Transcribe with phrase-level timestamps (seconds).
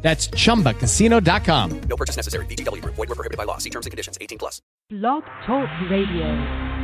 [0.00, 1.80] That's chumbacasino.com.
[1.80, 2.46] No purchase necessary.
[2.46, 2.94] VGW Group.
[2.94, 3.58] Void were prohibited by law.
[3.58, 4.16] See terms and conditions.
[4.20, 4.62] 18 plus.
[4.90, 6.78] Blog Talk Radio.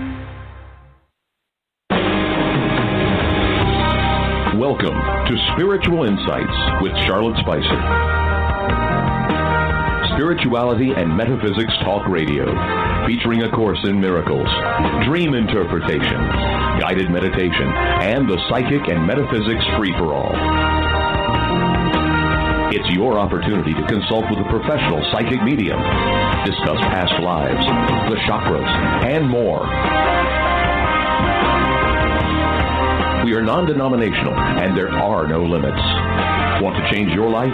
[4.59, 7.81] Welcome to Spiritual Insights with Charlotte Spicer.
[10.15, 12.47] Spirituality and Metaphysics Talk Radio,
[13.05, 14.47] featuring A Course in Miracles,
[15.09, 16.21] Dream Interpretation,
[16.79, 20.94] Guided Meditation, and the Psychic and Metaphysics Free for All.
[22.73, 25.79] It's your opportunity to consult with a professional psychic medium,
[26.45, 27.65] discuss past lives,
[28.09, 28.69] the chakras,
[29.05, 29.65] and more.
[33.25, 35.81] We are non denominational and there are no limits.
[36.63, 37.53] Want to change your life?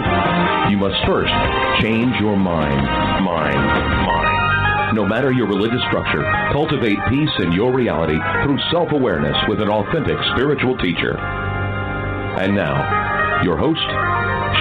[0.69, 1.33] You must first
[1.81, 2.81] change your mind.
[3.23, 3.55] Mind.
[3.55, 4.95] Mind.
[4.95, 9.69] No matter your religious structure, cultivate peace in your reality through self awareness with an
[9.69, 11.17] authentic spiritual teacher.
[11.17, 13.81] And now, your host,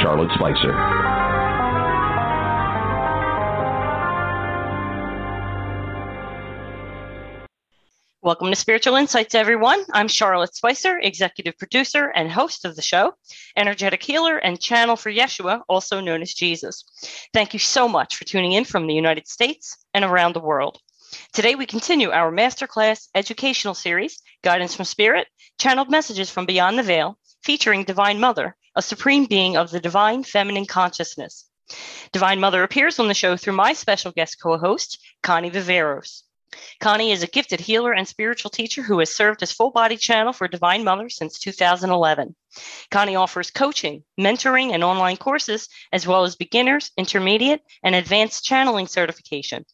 [0.03, 0.73] Charlotte Spicer.
[8.23, 9.83] Welcome to Spiritual Insights, everyone.
[9.93, 13.15] I'm Charlotte Spicer, executive producer and host of the show,
[13.57, 16.85] energetic healer and channel for Yeshua, also known as Jesus.
[17.33, 20.79] Thank you so much for tuning in from the United States and around the world.
[21.33, 25.27] Today, we continue our masterclass educational series, Guidance from Spirit,
[25.59, 30.23] channeled messages from beyond the veil, featuring Divine Mother, a supreme being of the divine
[30.23, 31.49] feminine consciousness.
[32.13, 36.23] Divine Mother appears on the show through my special guest co host, Connie Viveros.
[36.81, 40.33] Connie is a gifted healer and spiritual teacher who has served as full body channel
[40.33, 42.35] for Divine Mother since 2011.
[42.91, 48.89] Connie offers coaching, mentoring, and online courses, as well as beginners, intermediate, and advanced channeling
[48.89, 49.65] certification.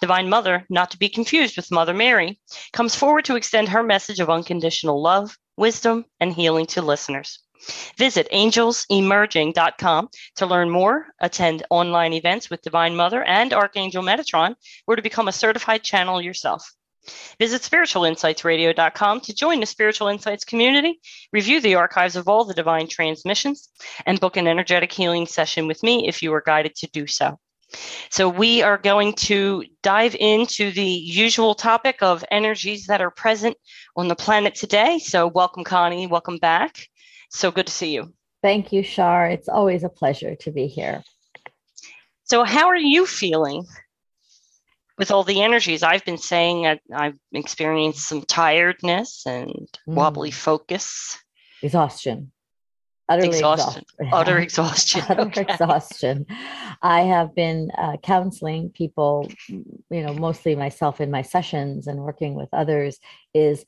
[0.00, 2.40] Divine Mother, not to be confused with Mother Mary,
[2.72, 7.40] comes forward to extend her message of unconditional love, wisdom, and healing to listeners.
[7.96, 14.54] Visit angelsemerging.com to learn more, attend online events with Divine Mother and Archangel Metatron,
[14.86, 16.72] or to become a certified channel yourself.
[17.38, 21.00] Visit spiritualinsightsradio.com to join the Spiritual Insights community,
[21.32, 23.68] review the archives of all the divine transmissions,
[24.04, 27.38] and book an energetic healing session with me if you are guided to do so.
[28.10, 33.56] So, we are going to dive into the usual topic of energies that are present
[33.96, 34.98] on the planet today.
[34.98, 36.08] So, welcome, Connie.
[36.08, 36.89] Welcome back.
[37.30, 38.12] So good to see you.
[38.42, 39.26] Thank you, Shar.
[39.28, 41.02] It's always a pleasure to be here.
[42.24, 43.66] So, how are you feeling
[44.98, 45.82] with all the energies?
[45.82, 49.66] I've been saying I, I've experienced some tiredness and mm.
[49.94, 51.18] wobbly focus,
[51.62, 52.32] exhaustion,
[53.08, 54.12] utterly exhaustion, exhaustion.
[54.12, 55.42] utter exhaustion, utter okay.
[55.42, 56.26] exhaustion.
[56.82, 62.34] I have been uh, counseling people, you know, mostly myself in my sessions and working
[62.34, 62.98] with others.
[63.34, 63.64] Is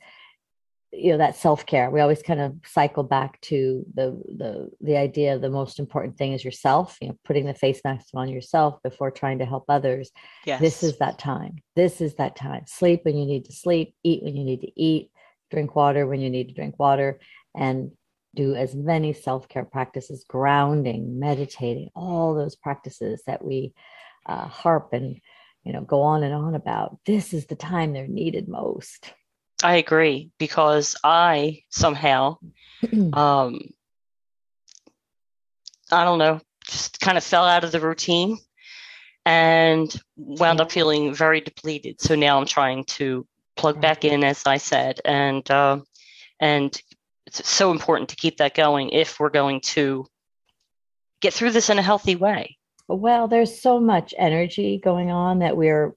[0.92, 1.90] you know that self-care.
[1.90, 6.18] We always kind of cycle back to the the the idea of the most important
[6.18, 9.64] thing is yourself you know putting the face mask on yourself before trying to help
[9.68, 10.10] others.
[10.44, 10.60] Yes.
[10.60, 11.56] this is that time.
[11.76, 12.64] This is that time.
[12.66, 15.10] Sleep when you need to sleep eat when you need to eat
[15.50, 17.20] drink water when you need to drink water
[17.54, 17.90] and
[18.34, 23.74] do as many self-care practices grounding meditating all those practices that we
[24.24, 25.20] uh, harp and
[25.64, 26.98] you know go on and on about.
[27.06, 29.14] This is the time they're needed most
[29.62, 32.38] I agree because I somehow,
[33.12, 33.60] um,
[35.90, 38.38] I don't know, just kind of fell out of the routine
[39.24, 42.00] and wound up feeling very depleted.
[42.00, 45.80] So now I'm trying to plug back in, as I said, and uh,
[46.40, 46.80] and
[47.26, 50.06] it's so important to keep that going if we're going to
[51.20, 52.58] get through this in a healthy way.
[52.88, 55.94] Well, there's so much energy going on that we're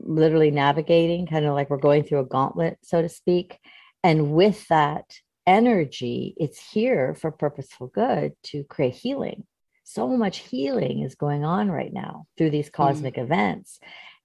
[0.00, 3.58] literally navigating, kind of like we're going through a gauntlet, so to speak.
[4.02, 5.04] And with that
[5.46, 9.44] energy, it's here for purposeful good to create healing.
[9.84, 13.22] So much healing is going on right now through these cosmic mm.
[13.22, 13.80] events.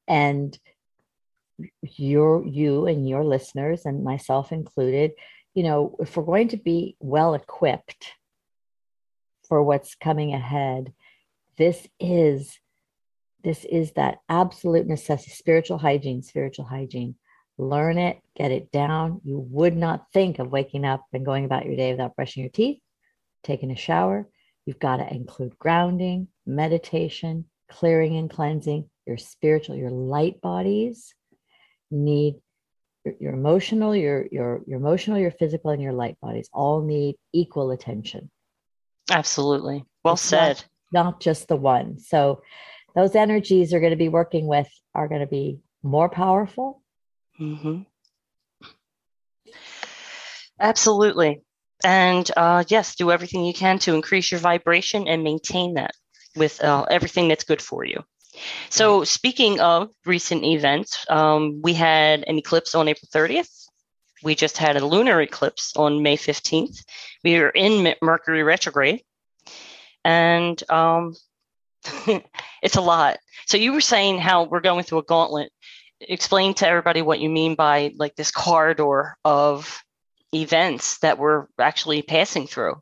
[0.08, 0.58] And
[1.82, 5.14] your you and your listeners and myself included,
[5.54, 8.12] you know, if we're going to be well equipped
[9.48, 10.94] for what's coming ahead,
[11.58, 12.60] this is
[13.44, 17.16] this is that absolute necessity spiritual hygiene spiritual hygiene
[17.58, 21.66] learn it get it down you would not think of waking up and going about
[21.66, 22.80] your day without brushing your teeth
[23.44, 24.28] taking a shower
[24.66, 31.14] you've got to include grounding meditation clearing and cleansing, your spiritual, your light bodies
[31.92, 32.36] need
[33.04, 37.16] your, your emotional, your your your emotional, your physical, and your light bodies all need
[37.34, 38.30] equal attention.
[39.12, 39.84] Absolutely.
[40.04, 40.64] Well It's said.
[40.92, 42.00] not, not just the one.
[42.00, 42.42] So
[42.96, 46.82] those energies are going to be working with are going to be more powerful.
[47.38, 47.82] hmm
[50.60, 51.42] Absolutely.
[51.84, 55.92] And uh, yes, do everything you can to increase your vibration and maintain that
[56.36, 58.04] with uh, everything that's good for you.
[58.70, 63.50] So, speaking of recent events, um, we had an eclipse on April 30th.
[64.24, 66.84] We just had a lunar eclipse on May 15th.
[67.24, 69.02] We were in Mercury retrograde.
[70.04, 71.14] And um,
[72.62, 73.18] it's a lot.
[73.46, 75.52] So, you were saying how we're going through a gauntlet.
[76.02, 79.82] Explain to everybody what you mean by like this corridor of
[80.34, 82.82] events that we're actually passing through.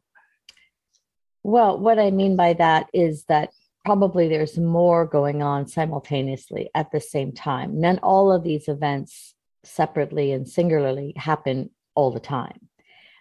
[1.44, 3.52] Well, what I mean by that is that
[3.84, 7.82] probably there's more going on simultaneously at the same time.
[7.82, 9.34] Then all of these events
[9.64, 12.70] separately and singularly happen all the time.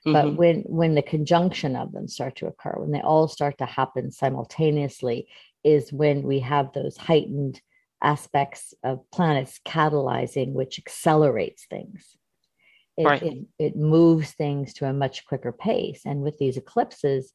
[0.04, 0.36] But Mhm.
[0.36, 4.10] when when the conjunction of them start to occur, when they all start to happen
[4.10, 5.28] simultaneously,
[5.64, 7.60] is when we have those heightened
[8.02, 12.16] aspects of planets catalyzing, which accelerates things.
[12.96, 13.22] It, Right.
[13.22, 16.02] it, it moves things to a much quicker pace.
[16.04, 17.32] And with these eclipses,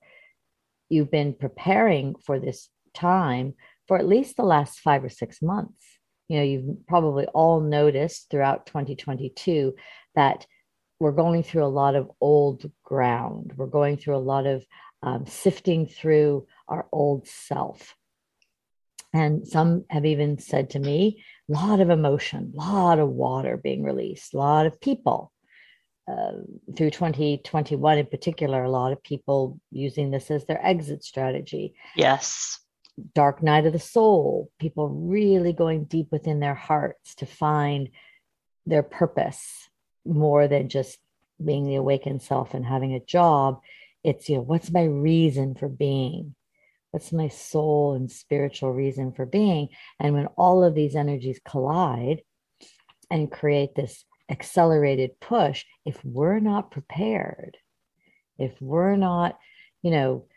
[0.89, 3.53] you've been preparing for this time
[3.87, 5.83] for at least the last five or six months.
[6.27, 9.75] You know, you've probably all noticed throughout 2022
[10.15, 10.45] that
[10.99, 13.53] we're going through a lot of old ground.
[13.55, 14.65] We're going through a lot of
[15.03, 17.95] um, sifting through our old self.
[19.15, 23.55] And some have even said to me, a lot of emotion, a lot of water
[23.55, 25.31] being released, a lot of people.
[26.05, 26.33] Uh,
[26.75, 32.59] through 2021 in particular, a lot of people using this as their exit strategy Yes.
[33.15, 37.89] dark night of the soul, people really going deep within their hearts to find
[38.65, 39.69] their purpose
[40.05, 40.99] more than just
[41.43, 43.61] being the awakened self and having a job.
[44.03, 46.35] It's, you know, what's my reason for being?
[46.95, 49.67] What's my soul and spiritual reason for being?
[49.99, 52.21] And when all of these energies collide
[53.11, 57.57] and create this accelerated push, if we're not prepared,
[58.39, 59.37] if we're not,
[59.81, 60.27] you know,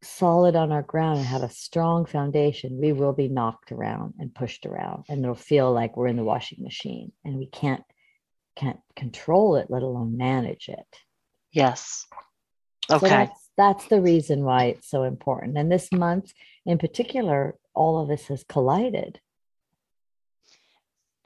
[0.00, 4.32] solid on our ground and have a strong foundation, we will be knocked around and
[4.32, 7.82] pushed around, and it'll feel like we're in the washing machine, and we can't
[8.54, 10.96] can't control it, let alone manage it.
[11.50, 12.06] Yes.
[12.88, 13.08] So Okay.
[13.08, 15.58] that's that's the reason why it's so important.
[15.58, 16.32] And this month,
[16.64, 19.20] in particular, all of this has collided.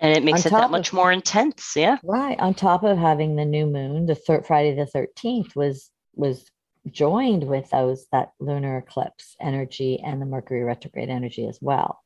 [0.01, 1.75] and it makes on it that top of- much more intense.
[1.77, 1.99] Yeah.
[2.03, 2.39] Right.
[2.41, 6.45] On top of having the new moon, the third Friday the 13th was was
[6.91, 12.03] joined with those that lunar eclipse energy and the Mercury retrograde energy as well.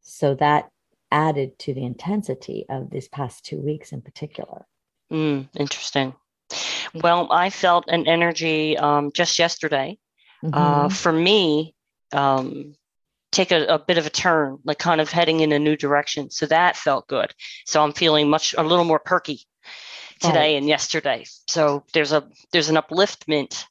[0.00, 0.70] So that
[1.12, 4.66] added to the intensity of these past two weeks in particular.
[5.12, 6.14] Mm, interesting.
[6.94, 9.98] Well, I felt an energy um, just yesterday.
[10.52, 10.92] Uh, Mhm.
[10.92, 11.74] for me,
[12.12, 12.76] um,
[13.32, 16.30] take a, a bit of a turn, like kind of heading in a new direction.
[16.30, 17.34] So that felt good.
[17.66, 19.44] So I'm feeling much a little more perky
[20.20, 20.56] today Right.
[20.56, 21.24] and yesterday.
[21.48, 23.64] So there's a there's an upliftment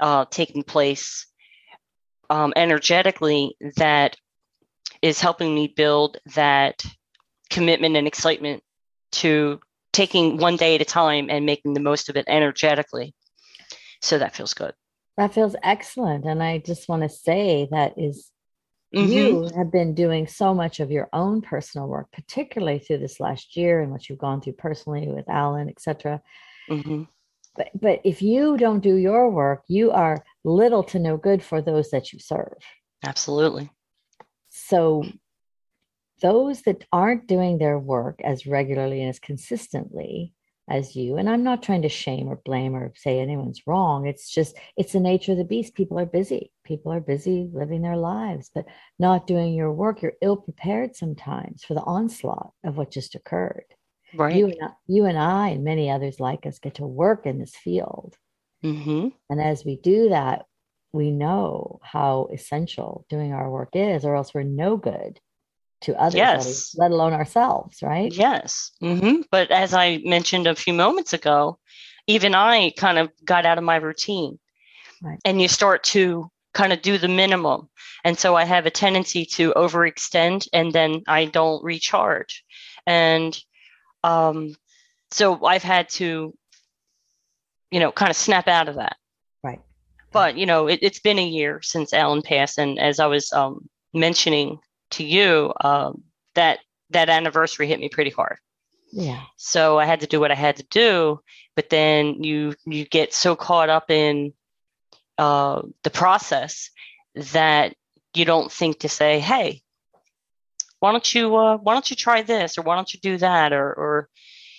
[0.00, 1.26] uh, taking place
[2.28, 4.16] um, energetically that
[5.02, 6.82] is helping me build that
[7.50, 8.62] commitment and excitement
[9.12, 9.60] to
[9.94, 13.14] taking one day at a time and making the most of it energetically.
[14.02, 14.74] So that feels good.
[15.16, 16.24] That feels excellent.
[16.26, 18.30] And I just want to say that is
[18.94, 19.08] Mhm.
[19.08, 23.56] you have been doing so much of your own personal work, particularly through this last
[23.56, 26.22] year and what you've gone through personally with Alan, et cetera.
[26.68, 27.08] Mhm.
[27.56, 31.62] But, but if you don't do your work, you are little to no good for
[31.62, 32.58] those that you serve.
[33.04, 33.70] Absolutely.
[34.50, 35.04] So
[36.20, 40.32] those that aren't doing their work as regularly and as consistently
[40.68, 44.06] as you, and I'm not trying to shame or blame or say anyone's wrong.
[44.06, 45.74] It's just, it's the nature of the beast.
[45.74, 46.52] People are busy.
[46.64, 48.64] People are busy living their lives, but
[48.98, 50.00] not doing your work.
[50.00, 53.66] You're ill prepared sometimes for the onslaught of what just occurred.
[54.14, 54.34] Right.
[54.36, 57.38] You and, I, you and I and many others like us get to work in
[57.38, 58.16] this field.
[58.62, 60.46] hmm And as we do that,
[60.92, 65.20] we know how essential doing our work is, or else we're no good
[65.84, 66.74] to others, Yes.
[66.76, 68.12] let alone ourselves, right?
[68.12, 68.72] Yes.
[68.80, 71.58] hmm But as I mentioned a few moments ago,
[72.06, 74.38] even I kind of got out of my routine.
[75.02, 75.18] Right.
[75.24, 77.68] And you start to kind of do the minimum.
[78.04, 82.44] And so I have a tendency to overextend and then I don't recharge.
[82.86, 83.38] And
[84.02, 84.54] um,
[85.10, 86.34] so I've had to,
[87.70, 88.96] you know, kind of snap out of that.
[89.42, 89.60] Right.
[90.12, 92.58] But, you know, it, it's been a year since Alan passed.
[92.58, 94.58] And as I was um, mentioning
[94.94, 96.02] to you, um,
[96.34, 96.60] that
[96.90, 98.38] that anniversary hit me pretty hard.
[98.92, 99.22] Yeah.
[99.36, 101.20] So I had to do what I had to do,
[101.56, 104.32] but then you you get so caught up in
[105.18, 106.70] uh, the process
[107.32, 107.74] that
[108.14, 109.62] you don't think to say, "Hey,
[110.84, 113.54] why don't you uh, why don't you try this or why don't you do that
[113.54, 114.08] or or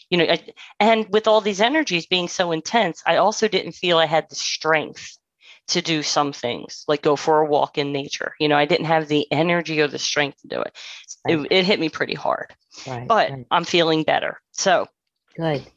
[0.10, 0.42] you know I,
[0.80, 4.36] and with all these energies being so intense i also didn't feel i had the
[4.36, 5.20] strength
[5.68, 8.86] to do some things like go for a walk in nature you know i didn't
[8.86, 10.76] have the energy or the strength to do it
[11.26, 11.40] Right.
[11.40, 12.54] it, it hit me pretty hard
[12.86, 13.08] Right.
[13.08, 13.46] but right.
[13.52, 14.88] i'm feeling better so
[15.36, 15.70] Good.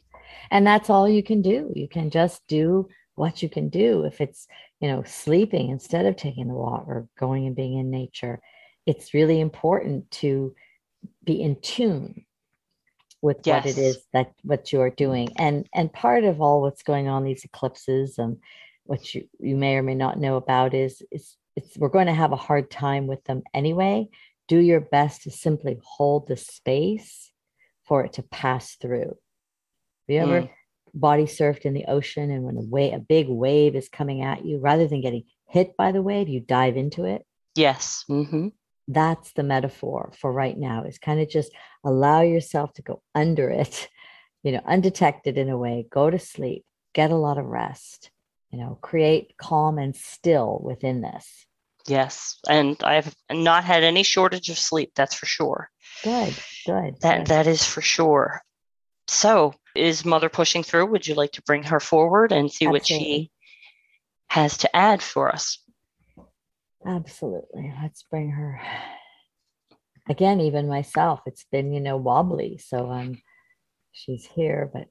[0.50, 1.72] And that's all you can do.
[1.74, 4.04] You can just do what you can do.
[4.04, 4.46] If it's,
[4.80, 8.40] you know, sleeping instead of taking the walk or going and being in nature,
[8.86, 10.54] it's really important to
[11.24, 12.24] be in tune
[13.20, 15.28] with what it is that what you're doing.
[15.36, 18.38] And and part of all what's going on these eclipses and
[18.88, 22.14] what you you may or may not know about is is it's we're going to
[22.22, 24.08] have a hard time with them anyway.
[24.48, 27.30] Do your best to simply hold the space
[27.86, 29.10] for it to pass through.
[30.06, 30.50] Have you ever Mm.
[30.94, 34.44] body surfed in the ocean and when a wave, a big wave is coming at
[34.46, 37.22] you, rather than getting hit by the wave, you dive into it?
[37.54, 38.48] yes hmm
[38.88, 41.52] That's the metaphor for right now is kind of just
[41.84, 43.74] allow yourself to go under it,
[44.42, 46.64] you know, undetected in a way, go to sleep,
[46.94, 48.10] get a lot of rest,
[48.50, 51.46] you know, create calm and still within this.
[51.86, 55.70] yes and i've not had any shortage of sleep that's for sure
[56.04, 56.34] Good,
[56.66, 57.00] good.
[57.00, 57.26] that good.
[57.28, 58.42] that is for sure
[59.06, 62.86] so is mother pushing through would you like to bring her forward and see what
[62.86, 63.30] she
[64.28, 65.58] has to add for us
[66.86, 67.74] Absolutely.
[67.82, 68.60] Let's bring her.
[70.08, 72.56] Again, even myself, it's been, you know, wobbly.
[72.58, 73.20] So um,
[73.92, 74.86] she's here, but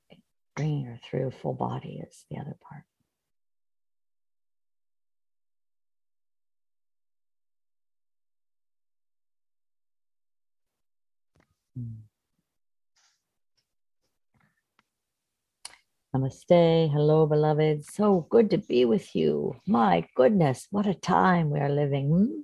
[0.56, 2.84] bringing her through full body is the other part.
[16.16, 16.92] Namaste.
[16.92, 17.86] Hello, beloved.
[17.86, 19.56] So good to be with you.
[19.68, 22.10] My goodness, what a time we are living.
[22.10, 22.42] hmm?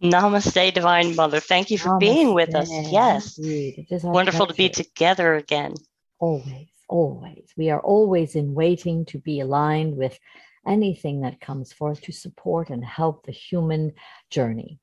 [0.00, 3.74] namaste divine mother thank you for being with us yes Indeed.
[3.78, 5.74] It is our wonderful to be together again
[6.20, 7.52] Always, always.
[7.56, 10.18] We are always in waiting to be aligned with
[10.66, 13.92] anything that comes forth to support and help the human
[14.30, 14.80] journey.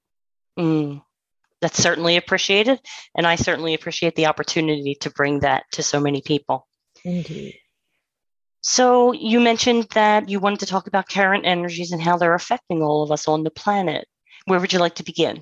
[0.57, 1.03] Mm,
[1.65, 2.79] that's certainly appreciated
[3.17, 6.67] and i certainly appreciate the opportunity to bring that to so many people
[7.03, 7.55] Indeed.
[8.61, 12.83] so you mentioned that you wanted to talk about current energies and how they're affecting
[12.83, 14.07] all of us on the planet
[14.45, 15.41] where would you like to begin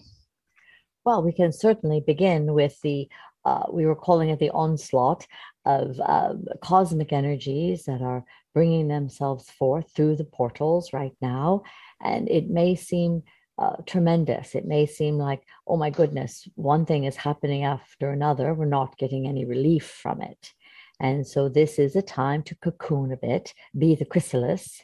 [1.06, 3.10] Well, we can certainly begin with the,
[3.44, 5.28] uh, we were calling it the onslaught
[5.66, 11.64] of um, cosmic energies that are bringing themselves forth through the portals right now.
[12.02, 13.24] And it may seem
[13.58, 14.56] uh, tremendous.
[14.56, 18.54] It may seem like, oh my goodness, one thing is happening after another.
[18.54, 20.52] We're not getting any relief from it.
[21.00, 24.82] And so this is a time to cocoon a bit, be the chrysalis.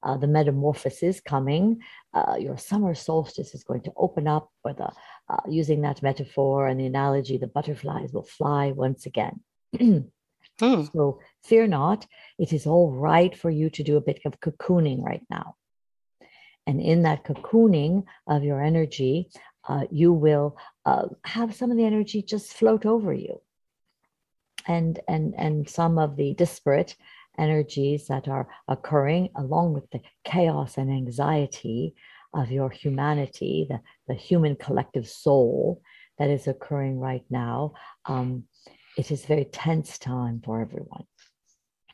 [0.00, 1.80] Uh, the metamorphosis coming.
[2.14, 4.92] Uh, your summer solstice is going to open up with a
[5.28, 9.40] uh, using that metaphor and the analogy, the butterflies will fly once again.
[9.76, 9.98] Hmm.
[10.92, 12.06] So fear not,
[12.38, 15.54] it is all right for you to do a bit of cocooning right now.
[16.68, 19.30] And in that cocooning of your energy,
[19.66, 23.40] uh, you will uh, have some of the energy just float over you.
[24.66, 26.94] And, and, and some of the disparate
[27.38, 31.94] energies that are occurring, along with the chaos and anxiety
[32.34, 35.80] of your humanity, the, the human collective soul
[36.18, 37.72] that is occurring right now,
[38.04, 38.44] um,
[38.98, 41.04] it is a very tense time for everyone.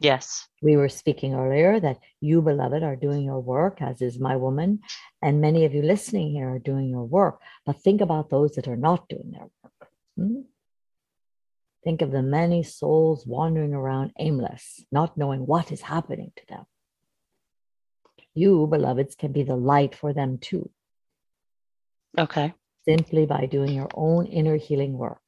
[0.00, 4.36] Yes We were speaking earlier that you, beloved, are doing your work, as is my
[4.36, 4.80] woman,
[5.20, 7.40] and many of you listening here are doing your work.
[7.66, 9.88] But think about those that are not doing their work.
[10.16, 10.40] Hmm?
[11.84, 16.64] Think of the many souls wandering around aimless, not knowing what is happening to them.
[18.32, 20.70] You, beloveds, can be the light for them too,
[22.18, 25.23] okay simply by doing your own inner healing work.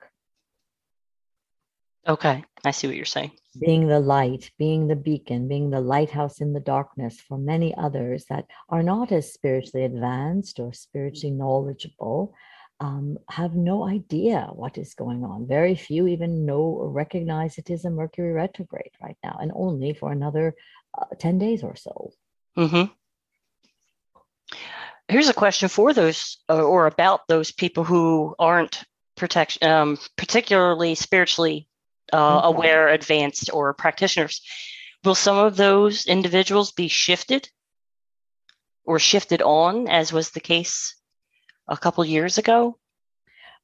[2.06, 6.40] Okay i see what you're saying being the light, being the beacon, being the lighthouse
[6.40, 12.34] in the darkness for many others that are not as spiritually advanced or spiritually knowledgeable,
[12.80, 15.46] um, have no idea what is going on.
[15.46, 19.94] Very few even know or recognize it is a Mercury retrograde right now, and only
[19.94, 20.54] for another
[20.98, 22.12] uh, 10 days or so.
[22.54, 22.84] hmm
[25.08, 28.82] Here's a question for those uh, or about those people who aren't
[29.16, 31.68] protection, um, particularly spiritually
[32.12, 34.40] uh, aware, advanced, or practitioners.
[35.04, 37.48] Will some of those individuals be shifted
[38.84, 40.96] or shifted on, as was the case
[41.68, 42.78] a couple years ago?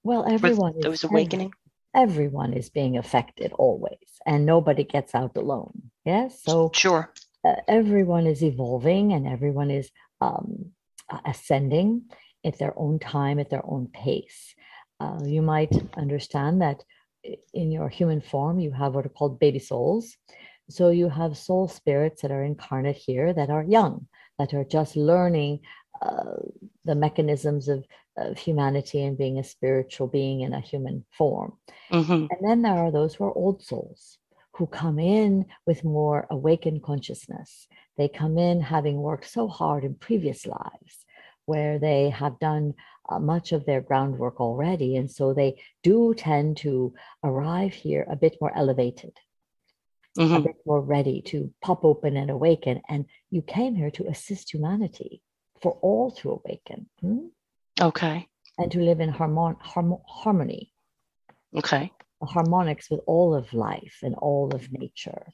[0.02, 1.52] Well, everyone is those ev- awakening?
[1.94, 5.90] everyone is being affected always, and nobody gets out alone.
[6.04, 7.12] Yes, so Sure.
[7.44, 10.72] uh, everyone is evolving and everyone is um,
[11.25, 12.02] ascending
[12.44, 14.54] at their own time, at their own pace.
[15.00, 16.82] Uh, you might understand that
[17.55, 20.17] in your human form, you have what are called baby souls.
[20.71, 24.07] So you have soul spirits that are incarnate here that are young,
[24.38, 25.61] that are just learning
[26.00, 26.37] uh,
[26.85, 27.85] the mechanisms of,
[28.17, 31.52] of humanity and being a spiritual being in a human form.
[31.91, 34.19] hmm And then there are those who are old souls
[34.55, 37.67] who come in with more awakened consciousness.
[37.97, 41.07] They come in having worked so hard in previous lives
[41.47, 42.75] where they have done
[43.09, 44.97] uh, much of their groundwork already.
[44.97, 46.94] And so they do tend to
[47.25, 49.12] arrive here a bit more elevated,
[50.18, 52.82] a hmm bit more ready to pop open and awaken.
[52.88, 55.23] And you came here to assist humanity
[55.61, 57.26] for all to awaken hmm,
[57.80, 58.26] Okay.
[58.59, 60.73] and to live in harmon- harmo- harmony
[61.56, 61.92] Okay.
[62.21, 65.26] the harmonics with all of life and all of nature.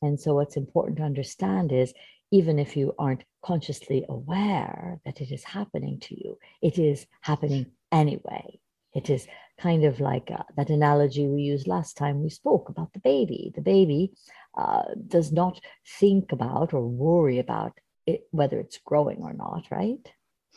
[0.00, 1.92] And so, what's important to understand is
[2.30, 7.66] even if you aren't consciously aware that it is happening to you, it is happening
[7.92, 8.58] anyway.
[8.94, 9.26] It is
[9.60, 13.52] kind of like uh, that analogy we used last time we spoke about the baby.
[13.54, 14.12] The baby
[14.56, 15.60] uh, does not
[16.00, 17.72] think about or worry about
[18.06, 20.00] it, whether it's growing or not, right?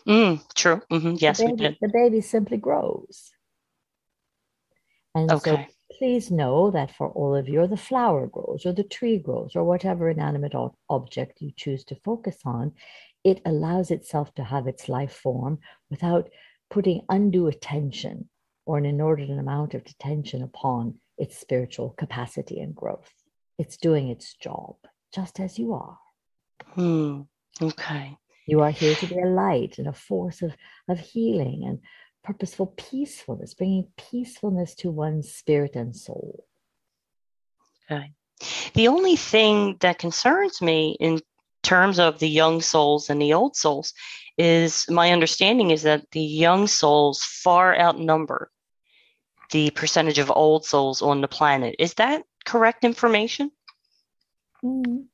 [0.08, 0.82] Mm, true.
[0.90, 1.78] hmm Yes, the we baby, did.
[1.82, 3.32] the baby simply grows.
[5.14, 5.68] And so Okay.
[5.98, 9.64] Please know that for all of you, the flower grows, or the tree grows, or
[9.64, 12.74] whatever inanimate ob- object you choose to focus on,
[13.24, 16.30] it allows itself to have its life form without
[16.70, 18.30] putting undue attention
[18.66, 23.12] or an inordinate amount of attention upon its spiritual capacity and growth.
[23.58, 24.76] It's doing its job,
[25.14, 25.98] just as you are.
[26.74, 27.22] Hmm.
[27.62, 28.18] Okay.
[28.48, 30.56] You are here to be a light and a force of,
[30.90, 31.80] of healing and
[32.24, 36.46] purposeful peacefulness, bringing peacefulness to one's spirit and soul.
[37.90, 38.14] Okay.
[38.74, 41.20] The only thing that concerns me in
[41.64, 43.94] terms of the young souls and the old souls
[44.38, 48.50] is my understanding is that the young souls far outnumber
[49.52, 51.76] the percentage of old souls on the planet.
[51.78, 53.52] Is that correct information?
[54.64, 55.06] Mm.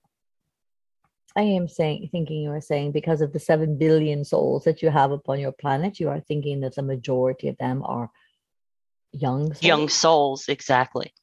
[1.38, 4.90] I am saying, thinking you are saying because of the seven billion souls that you
[4.90, 8.10] have upon your planet, you are thinking that the majority of them are
[9.12, 9.64] young souls.
[9.64, 11.14] Young souls, exactly.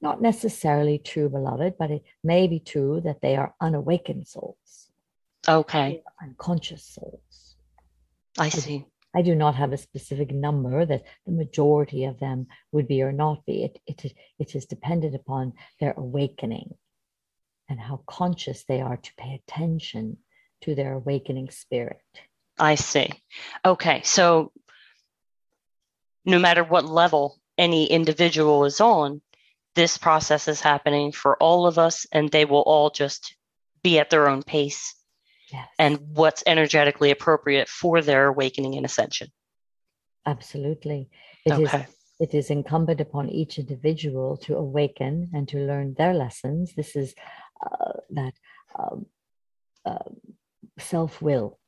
[0.00, 4.88] Not necessarily true, beloved, but it may be true that they are unawakened souls,
[5.48, 6.00] Okay.
[6.22, 7.56] unconscious souls.
[8.38, 8.86] I see.
[9.16, 13.10] I do not have a specific number that the majority of them would be or
[13.10, 13.64] not be.
[13.64, 16.76] It, it, it is dependent upon their awakening
[17.70, 20.18] and how conscious they are to pay attention
[20.62, 22.02] to their awakening spirit.
[22.58, 23.08] I see.
[23.64, 24.02] Okay.
[24.04, 24.52] So
[26.26, 29.22] no matter what level any individual is on,
[29.76, 33.34] this process is happening for all of us, and they will all just
[33.82, 34.94] be at their own pace
[35.52, 35.68] Yes.
[35.78, 39.28] and what's energetically appropriate for their awakening and ascension.
[40.26, 41.08] absolutely.
[41.46, 41.86] It is Okay.
[42.20, 46.74] it is incumbent upon each individual to awaken and to learn their lessons.
[46.76, 47.14] This is
[48.10, 48.32] that
[48.78, 49.06] um,
[49.84, 50.10] uh,
[50.78, 51.58] self will,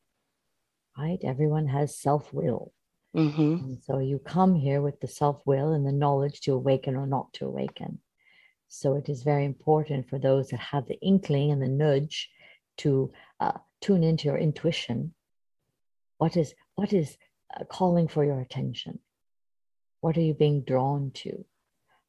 [0.96, 1.18] right?
[1.22, 2.72] Everyone has self will.
[3.14, 7.06] hmm so you come here with the self will and the knowledge to awaken or
[7.06, 8.00] not to awaken.
[8.68, 12.30] So it is very important for those that have the inkling and the nudge
[12.78, 15.12] to uh, tune into your intuition.
[16.16, 17.18] What is what is
[17.54, 18.98] uh, calling for your attention?
[20.00, 21.44] What are you being drawn to?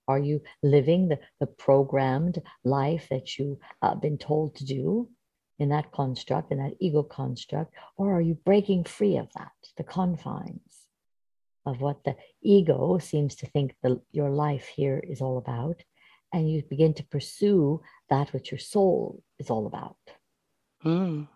[0.08, 5.10] Are you living the, the programmed life that you've uh, been told to do
[5.60, 7.74] in that construct, in that ego construct?
[7.96, 10.88] Or are you breaking free of that, the confines
[11.66, 15.82] of what the ego seems to think the, your life here is all about?
[16.34, 19.98] And you begin to pursue that which your soul is all about.
[20.84, 21.28] Mm.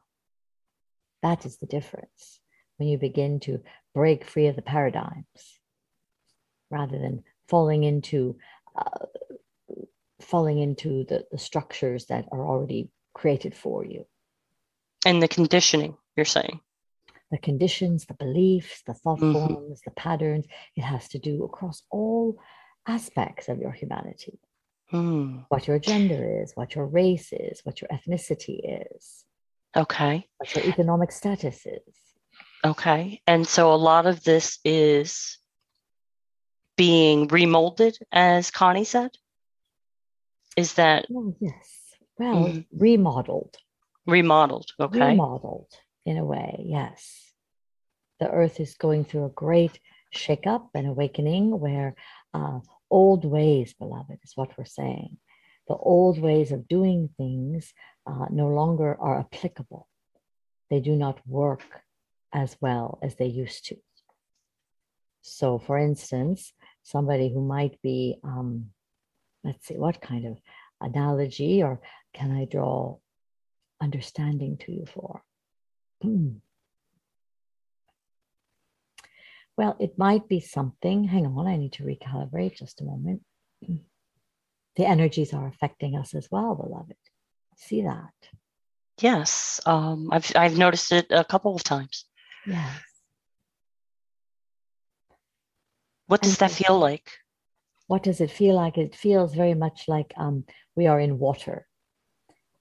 [1.22, 2.40] That is the difference
[2.78, 3.62] when you begin to
[3.94, 5.60] break free of the paradigms
[6.70, 8.38] rather than falling into
[8.78, 9.06] uh,
[10.22, 14.06] falling into the, the structures that are already created for you
[15.06, 16.60] And the conditioning, you're saying.
[17.32, 19.34] the conditions the beliefs the thought Mhm.
[19.34, 22.40] forms the patterns it has to do across all
[22.88, 24.40] aspects of your humanity
[24.94, 25.46] Mm.
[25.50, 29.26] what your gender is what your race is what your ethnicity is
[29.76, 30.16] Okay.
[30.38, 31.96] what your economic status is
[32.66, 33.22] Okay.
[33.28, 35.38] And so a lot of this is
[36.78, 39.12] being remolded, as Connie said.
[40.56, 42.66] Is that oh yes well Mhm.
[42.72, 43.58] remodeled
[44.06, 44.72] remodeled?
[44.80, 45.00] Okay.
[45.12, 45.72] remodeled
[46.06, 47.34] in a way, yes.
[48.20, 49.80] The earth is going through a great
[50.12, 51.96] shake up, an awakening where
[52.34, 52.60] uh,
[52.90, 55.18] old ways, beloved, is what we're saying.
[55.68, 57.74] The old ways of doing things
[58.06, 59.88] uh, no longer are applicable.
[60.70, 61.64] They do not work
[62.32, 63.78] as well as they used to.
[65.22, 66.54] So, for instance,
[66.88, 68.72] somebody who might be, um,
[69.44, 70.38] let's see, what kind of
[70.80, 71.82] analogy or
[72.14, 72.98] can I draw
[73.82, 75.22] understanding to you for?
[79.58, 81.04] Well, it might be something.
[81.04, 83.22] Hang on, I need to recalibrate just a moment.
[83.62, 86.96] The energies are affecting us as well, beloved.
[87.58, 88.14] See that?
[89.02, 92.06] Yes, um, I've I've noticed it a couple of times.
[92.46, 92.80] Yes.
[96.08, 97.10] What does that feel like?
[97.88, 98.78] What does it feel like?
[98.78, 101.68] It feels very much like um, we are in water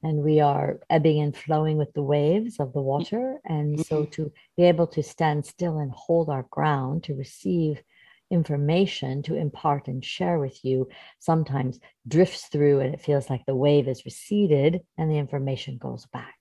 [0.02, 3.40] and we are ebbing and flowing with the waves of the water.
[3.44, 4.10] And so Mm-hmm.
[4.12, 7.82] to be able to stand still and hold our ground to receive
[8.30, 10.88] information to impart and share with you
[11.20, 11.78] sometimes
[12.08, 16.34] drifts through and it feels like the wave is receded and the information goes back.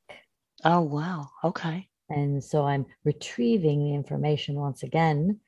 [0.63, 1.29] Oh wow.
[1.43, 1.87] Okay.
[2.09, 5.39] And so I'm retrieving the information once again,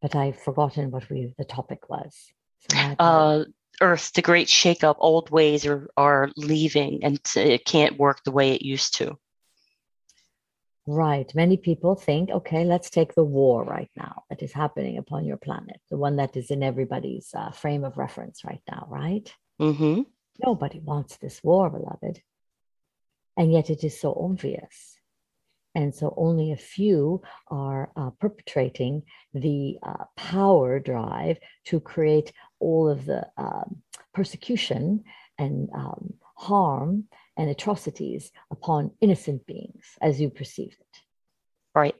[0.00, 2.32] but I've forgotten what we the topic was.
[2.60, 3.44] So now I can- Uh,
[3.82, 8.52] Earth, the great shakeup, old ways are are leaving, and it can't work the way
[8.52, 9.16] it used to.
[10.86, 11.32] Right.
[11.34, 15.36] Many people think, okay, let's take the war right now that is happening upon your
[15.36, 19.32] planet, the one that is in everybody's uh, frame of reference right now, right?
[19.60, 20.02] Mm-hmm.
[20.44, 22.22] Nobody wants this war, beloved.
[23.36, 24.99] And yet it is so obvious.
[25.74, 29.02] And so only a few are uh, perpetrating
[29.34, 35.04] the uh, power drive to create all of the um, persecution
[35.38, 37.04] and um, harm
[37.36, 41.00] and atrocities upon innocent beings as you perceive it.
[41.74, 41.94] Right.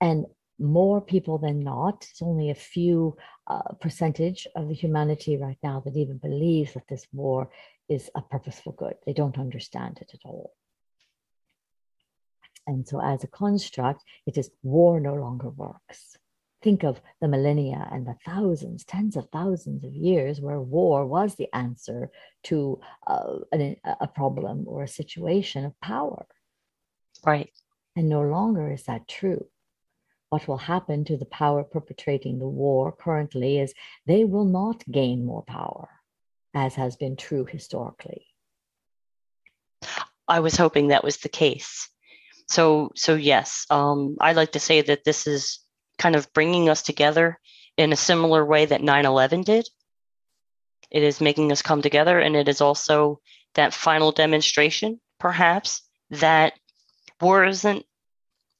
[0.00, 0.26] And
[0.58, 5.82] more people than not, it's only a few uh, percentage of the humanity right now
[5.84, 7.50] that even believes that this war
[7.88, 8.94] is a purposeful good.
[9.06, 10.52] They don't understand it at all.
[12.68, 16.18] And so, as a construct, it is war no longer works.
[16.62, 21.34] Think of the millennia and the thousands, tens of thousands of years where war was
[21.34, 22.10] the answer
[22.44, 26.26] to uh, an, a problem or a situation of power.
[27.24, 27.50] Right.
[27.96, 29.46] And no longer is that true.
[30.28, 33.72] What will happen to the power perpetrating the war currently is
[34.04, 35.88] they will not gain more power,
[36.52, 38.26] as has been true historically.
[40.28, 41.88] I was hoping that was the case.
[42.48, 45.60] So, so yes, um, I like to say that this is
[45.98, 47.38] kind of bringing us together
[47.76, 49.68] in a similar way that 9/11 did.
[50.90, 53.20] It is making us come together, and it is also
[53.54, 56.54] that final demonstration, perhaps, that
[57.20, 57.84] war isn't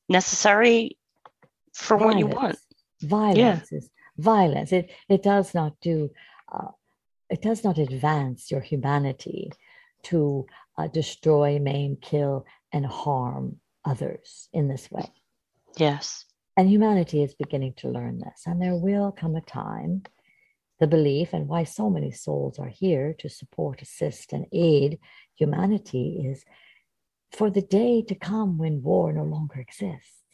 [0.08, 0.98] necessary
[1.72, 2.58] for what you want.
[3.00, 4.72] Violence is violence.
[4.72, 6.10] It it does not do.
[6.52, 6.72] Uh,
[7.30, 9.52] it does not advance your humanity
[10.04, 10.46] to
[10.76, 15.10] uh, destroy, maim, kill, and harm others in this way.
[15.76, 16.24] Yes.
[16.56, 18.42] And humanity is beginning to learn this.
[18.46, 20.02] And there will come a time,
[20.80, 24.98] the belief, and why so many souls are here to support, assist, and aid
[25.36, 26.44] humanity is
[27.30, 30.24] for the day to come when war no longer exists,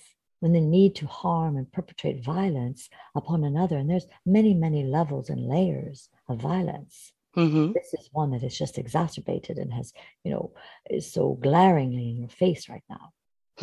[0.41, 5.29] when the need to harm and perpetrate violence upon another, and there's many, many levels
[5.29, 7.13] and layers of violence.
[7.35, 10.53] hmm This is one that is just exacerbated and has, you know,
[10.89, 13.13] is so glaringly in your face right now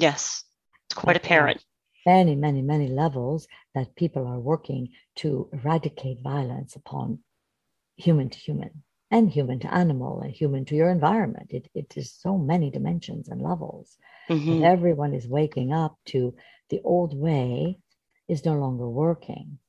[0.01, 0.43] Yes.
[0.87, 1.63] It's quite apparent.
[2.05, 7.19] many, many, many levels that people are working to eradicate violence upon
[7.95, 11.47] human to human and human to animal and human to your environment.
[11.51, 13.97] It, it is so many dimensions and levels.
[14.27, 16.33] hmm But everyone is waking up to
[16.69, 17.77] the old way
[18.27, 19.59] is no longer working.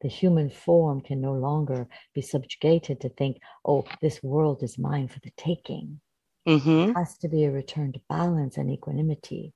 [0.00, 5.08] The human form can no longer be subjugated to think, oh, this world is mine
[5.08, 6.00] for the taking.
[6.46, 9.52] Hmm It has to be a return to balance and equanimity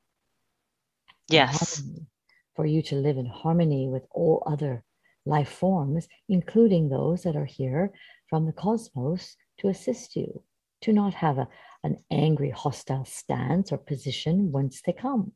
[1.28, 1.82] Yes.
[2.54, 4.84] for you to live in harmony with all other
[5.26, 7.92] life forms, including those that are here
[8.28, 10.42] from the cosmos to assist you,
[10.82, 11.48] to not have a,
[11.82, 15.32] an angry, hostile stance or position once they come.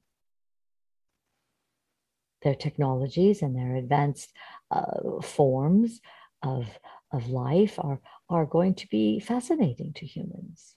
[2.43, 4.33] Their technologies and their advanced
[4.71, 6.01] uh, forms
[6.43, 6.69] of,
[7.13, 10.77] of life are, are going to be fascinating to humans.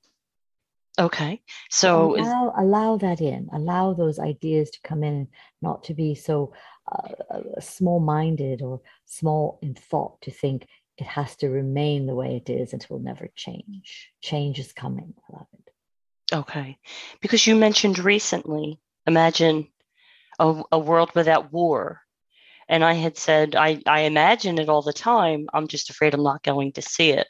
[1.00, 1.42] Okay.
[1.70, 5.28] So, is- allow, allow that in allow those ideas to come in
[5.62, 6.54] not to be so
[6.92, 12.50] uh, small-minded or small in thought to think it has to remain the way it
[12.50, 15.72] is and it will never change change is coming beloved
[16.34, 16.78] okay.
[17.22, 19.68] Because you mentioned recently, imagine
[20.40, 22.02] a, a world without war.
[22.70, 25.48] And I had said, I, I imagine it all the time.
[25.54, 27.28] I'm just afraid I'm not going to see it.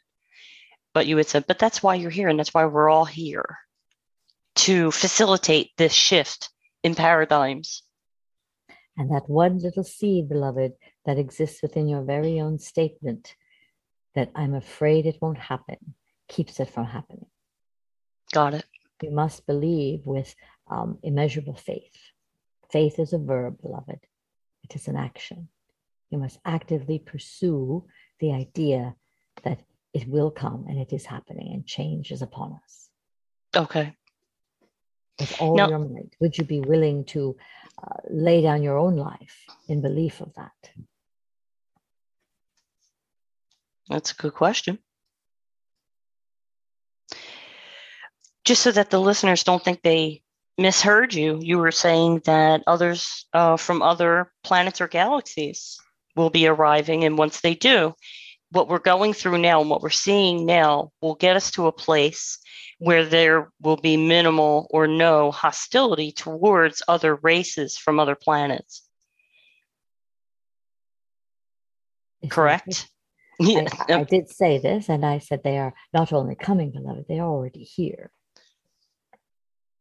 [0.94, 2.28] But you would say, but that's why you're here.
[2.28, 3.58] And that's why we're all here
[4.56, 6.50] to facilitate this shift
[6.84, 7.84] in paradigms.
[8.98, 10.74] And that one little seed, beloved,
[11.06, 13.36] that exists within your very own statement
[14.16, 15.78] that I'm afraid it won't happen
[16.28, 17.28] keeps it from happening.
[18.34, 18.66] Got it.
[19.02, 20.34] You must believe with
[20.70, 21.96] um, immeasurable faith.
[22.72, 24.00] Faith is a verb, beloved,
[24.64, 25.50] it is an action.
[26.10, 27.86] You must actively pursue
[28.20, 28.96] the idea
[29.44, 29.62] that
[29.94, 32.90] it will come and it is happening and change is upon us.
[33.56, 33.96] Okay.
[35.20, 37.36] With all Now- your might, would you be willing to
[37.82, 40.52] uh, lay down your own life in belief of that?
[43.90, 44.80] That's a good question.
[48.46, 50.24] Just so that the listeners don't think they
[50.58, 55.78] misheard you, you were saying that others uh, from other planets or galaxies
[56.16, 57.04] will be arriving.
[57.04, 57.94] And once they do,
[58.52, 61.72] what we're going through now and what we're seeing now will get us to a
[61.72, 62.38] place
[62.80, 68.84] where there will be minimal or no hostility towards other races from other planets.
[72.30, 72.88] Correct?
[72.88, 73.68] I, Yeah.
[73.90, 77.20] I- I did say this, and I said they are not only coming, beloved, they
[77.20, 78.12] are already here.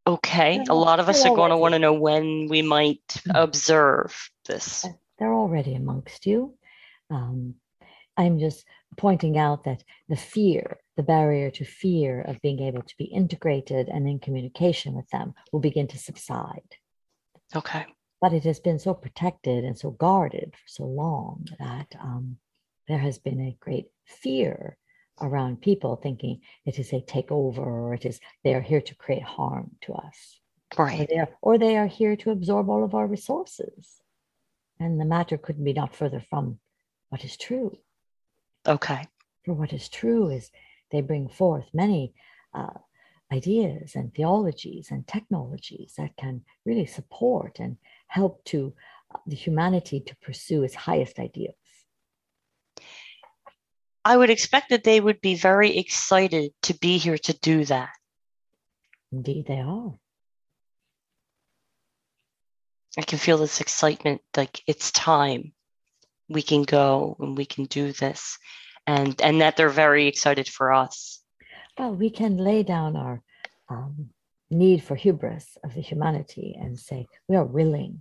[0.07, 3.33] Okay, a lot of us they're going to want to know when we might Mhm.
[3.35, 4.87] observe this.
[5.19, 6.57] They're already amongst you.
[7.11, 7.57] Um,
[8.17, 8.65] I'm just
[8.97, 13.89] pointing out that the fear, the barrier to fear of being able to be integrated
[13.89, 16.77] and in communication with them will begin to subside.
[17.55, 17.87] Okay,
[18.21, 22.37] But it has been so protected and so guarded for so long that um,
[22.89, 24.77] there has been a great fear
[25.21, 29.23] around people thinking it is a takeover or it is they are here to create
[29.23, 30.41] harm to us.
[30.77, 31.09] or right.
[31.09, 34.01] they are, or they are here to absorb all of our resources.
[34.79, 36.59] And the matter couldn't be not further from
[37.11, 37.77] what is true.
[38.67, 39.07] Okay,
[39.45, 40.51] For what is true is
[40.91, 42.15] they bring forth many
[42.55, 42.79] uh,
[43.33, 47.77] ideas and theologies and technologies that can really support and
[48.09, 48.75] help to
[49.15, 51.57] uh, the humanity to pursue its highest ideals.
[54.05, 57.91] I would expect that they would be very excited to be here to do that.
[59.13, 59.99] Indeed, they are.
[62.99, 65.53] I can feel this excitement like it's time.
[66.31, 68.39] We can go and we can do this.
[68.87, 71.21] And and that they're very excited for us.
[71.79, 73.23] Well, we can lay down our
[73.69, 74.11] um,
[74.51, 78.01] need for hubris of the humanity and say we are willing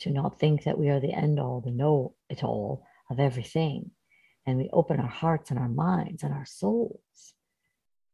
[0.00, 3.90] to not think that we are the end all, the know it all of everything.
[4.46, 7.34] And we open our hearts and our minds and our souls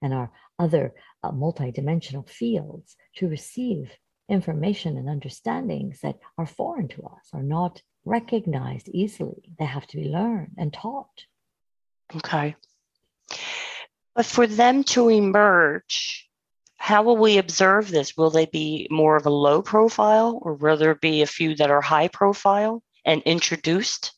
[0.02, 3.92] and our other uh, multidimensional fields to receive
[4.28, 9.42] information and understandings that are foreign to us, are not recognized easily.
[9.58, 11.26] They have to be learned and taught.
[12.14, 12.56] Okay.
[14.14, 16.30] But for them to emerge,
[16.78, 18.16] how will we observe this?
[18.16, 21.70] Will they be more of a low profile or will there be a few that
[21.70, 24.12] are high profile and introduced?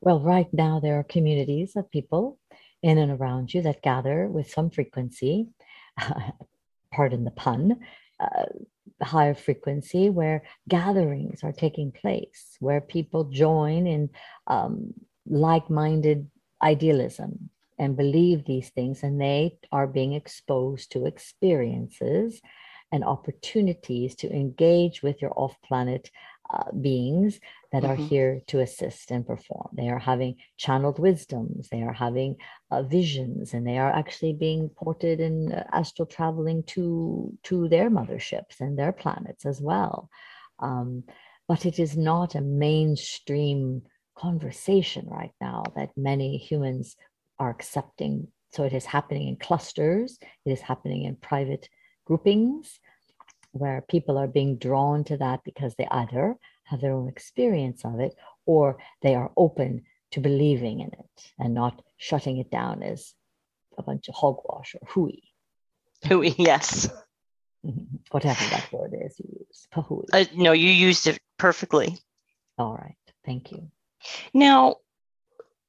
[0.00, 2.38] Well, right now there are communities of people
[2.82, 5.48] in and around you that gather with some frequency,
[6.92, 7.80] pardon the pun,
[8.18, 8.46] uh,
[9.02, 14.10] higher frequency, where gatherings are taking place, where people join in
[14.46, 14.94] um,
[15.26, 16.28] like minded
[16.62, 22.40] idealism and believe these things, and they are being exposed to experiences
[22.92, 26.10] and opportunities to engage with your off planet
[26.52, 27.40] uh, beings
[27.72, 28.08] that are Mhm.
[28.08, 29.68] here to assist and perform.
[29.72, 32.36] They are having channeled wisdoms, they are having
[32.70, 37.90] uh, visions, and they are actually being ported and uh, astral traveling to to their
[37.90, 40.10] motherships and their planets as well.
[40.58, 41.04] Um,
[41.48, 43.82] but it is not a mainstream
[44.16, 46.96] conversation right now that many humans
[47.38, 48.28] are accepting.
[48.52, 51.68] So it is happening in clusters, it is happening in private
[52.04, 52.80] groupings
[53.52, 58.00] where people are being drawn to that because they either have their own experience of
[58.00, 58.14] it
[58.46, 59.82] or they are open
[60.12, 63.14] to believing in it and not shutting it down as
[63.78, 65.22] a bunch of hogwash or hooey,
[66.08, 66.88] Who, yes.
[68.10, 69.68] whatever that word is you use.
[70.12, 71.98] Uh, no, you used it perfectly.
[72.58, 72.96] All right.
[73.24, 73.70] Thank you.
[74.32, 74.76] Now,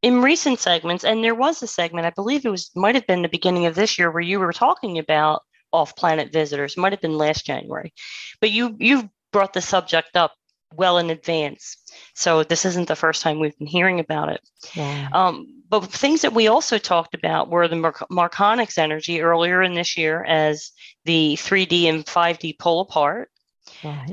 [0.02, 3.22] in recent segments, and there was a segment, I believe it was might have been
[3.22, 6.78] the beginning of this year where you were talking about off-planet visitors.
[6.78, 7.94] Might have been last January,
[8.40, 10.34] but you you brought the subject up
[10.76, 11.78] well in advance.
[12.16, 14.42] So this isn't the first time we've been hearing about it.
[14.76, 15.10] Wow.
[15.14, 19.74] Um, but things that we also talked about were the Mar- Marconics energy earlier in
[19.74, 20.72] this year as
[21.06, 23.30] the 3D and 5D pull apart.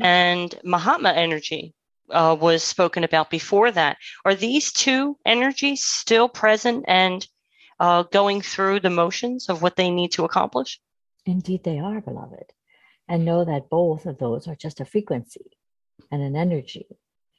[0.01, 1.75] And Mahatma energy
[2.11, 3.97] uh, was spoken about before that.
[4.25, 7.27] Are these two energies still present and
[7.81, 10.81] uh, going through the motions of what they need to accomplish?
[11.29, 12.55] Indeed, they are, beloved.
[13.07, 15.51] And know that both of those are just a frequency
[16.11, 16.87] and an energy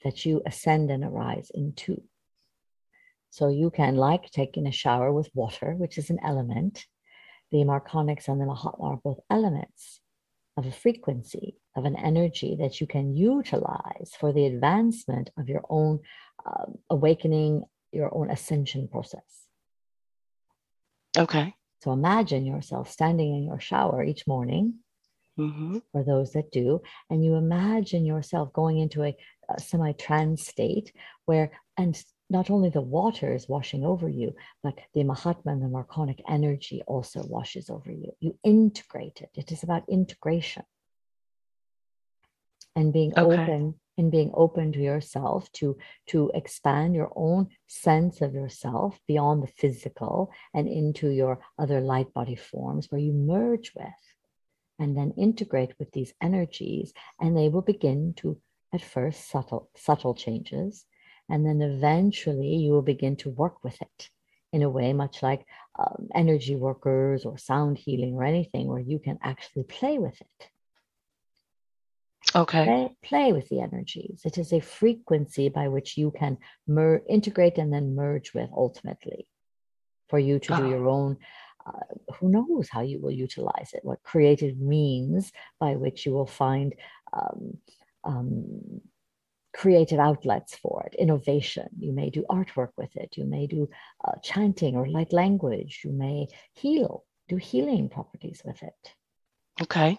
[0.03, 2.03] that you ascend and arise into.
[3.31, 6.85] So you can, like taking a shower with water, which is an element,
[7.51, 9.99] the Marconics and the Mahatma are both elements
[10.55, 15.63] of a frequency, of an energy that you can utilize for the advancement of your
[15.67, 15.99] own
[16.45, 19.47] um, awakening, your own ascension process.
[21.17, 21.55] Okay.
[21.81, 24.79] So imagine yourself standing in your shower each morning,
[25.37, 29.15] hmm for those that do, and you imagine yourself going into a,
[29.49, 30.93] a semi trance state
[31.25, 35.67] where, and not only the water is washing over you, but the Mahatma and the
[35.67, 38.11] Marconic energy also washes over you.
[38.19, 39.29] You integrate it.
[39.33, 40.63] It is about integration
[42.75, 43.41] and being Okay.
[43.41, 49.43] open and being open to yourself to to expand your own sense of yourself beyond
[49.43, 54.03] the physical and into your other light body forms where you merge with
[54.79, 58.39] and then integrate with these energies and they will begin to
[58.73, 60.85] at first subtle subtle changes
[61.27, 64.09] and then eventually you will begin to work with it
[64.53, 65.45] in a way much like
[65.77, 70.49] um, energy workers or sound healing or anything where you can actually play with it
[72.35, 72.63] Okay.
[72.65, 76.37] play, play with the energies it is a frequency by which you can
[76.67, 79.27] mer- integrate and then merge with ultimately
[80.09, 80.69] for you to do Ah.
[80.69, 81.17] your own
[81.65, 86.27] uh, who knows how you will utilize it what creative means by which you will
[86.27, 86.73] find
[87.13, 87.57] um,
[88.03, 88.81] um,
[89.53, 93.67] creative outlets for it innovation you may do artwork with it you may do
[94.05, 98.93] uh, chanting or light language you may heal do healing properties with it
[99.61, 99.97] Okay.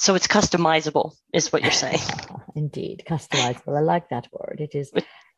[0.00, 1.98] So it's customizable, is what you're saying.
[2.54, 3.76] Indeed, customizable.
[3.76, 4.58] I like that word.
[4.60, 4.92] It is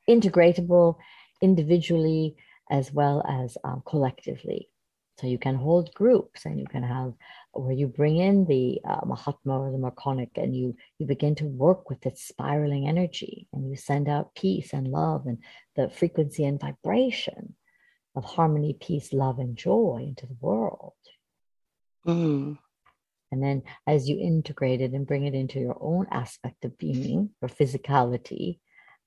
[0.07, 0.96] integratable
[1.40, 2.37] individually
[2.70, 4.68] as well as um, collectively.
[5.18, 7.14] So you can hold groups and you can have
[7.53, 11.46] where you bring in the uh, Mahatma or the Marconic and you you begin to
[11.46, 15.38] work with its spiraling energy and you send out peace and love and
[15.75, 17.55] the frequency and vibration
[18.14, 20.92] of harmony, peace, love, and joy into the world.
[22.07, 22.59] Mm.
[23.33, 27.31] And then as you integrate it and bring it into your own aspect of being,
[27.40, 28.59] your physicality,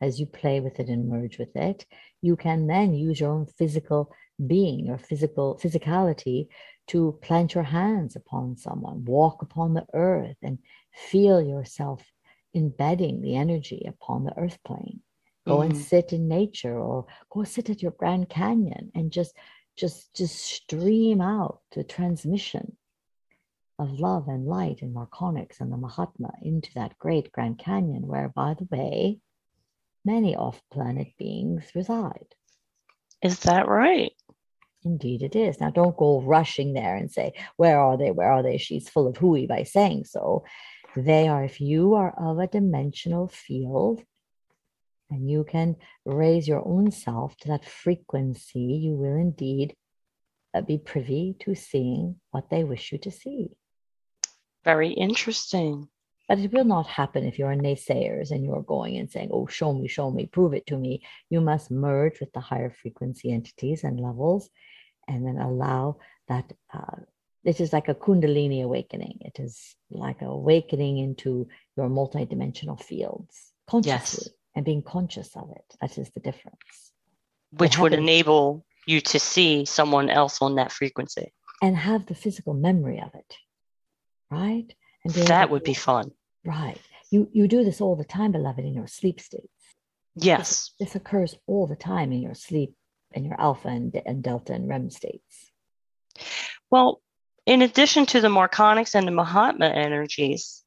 [0.01, 1.85] as you play with it and merge with it,
[2.21, 4.11] you can then use your own physical
[4.47, 6.47] being, your physical physicality
[6.87, 10.57] to plant your hands upon someone, walk upon the earth and
[10.93, 12.03] feel yourself
[12.53, 15.01] embedding the energy upon the earth plane.
[15.47, 15.77] Go and Mhm.
[15.77, 19.35] sit in nature or go sit at your Grand Canyon and just
[19.75, 22.77] just just stream out the transmission
[23.83, 28.29] of love and light and Marconics and the Mahatma into that great Grand Canyon, where,
[28.29, 29.19] by the way,
[30.05, 32.33] many off planet beings reside.
[33.21, 34.13] Is that right?
[34.85, 35.59] Indeed, it is.
[35.59, 38.11] Now, don't go rushing there and say, Where are they?
[38.11, 38.57] Where are they?
[38.57, 40.43] She's full of hooey by saying so.
[40.95, 44.03] They are, if you are of a dimensional field
[45.09, 49.75] and you can raise your own self to that frequency, you will indeed
[50.53, 53.49] uh, be privy to seeing what they wish you to see.
[54.63, 55.89] Very interesting.
[56.29, 59.73] But it will not happen if you're naysayers and you're going and saying, oh, show
[59.73, 61.03] me, show me, prove it to me.
[61.29, 64.49] You must merge with the higher frequency entities and levels
[65.07, 65.97] and then allow
[66.29, 66.51] that.
[66.73, 67.01] Uh,
[67.43, 69.17] this is like a Kundalini awakening.
[69.19, 75.77] It is like awakening into your multidimensional fields consciously and being conscious of it.
[75.81, 76.93] That is the difference.
[77.51, 81.33] Which would enable you to see someone else on that frequency.
[81.61, 83.35] And have the physical memory of it,
[84.33, 84.69] right?
[85.03, 86.05] And That would be fun.
[86.43, 86.79] right.
[87.13, 89.61] You you do this all the time, beloved, in your sleep states.
[90.15, 90.49] Yes.
[90.79, 92.71] This occurs all the time in your sleep,
[93.17, 95.33] in your alpha and, and delta and REM states.
[96.71, 96.89] Well,
[97.45, 100.63] in addition to the Marconics and the Mahatma energies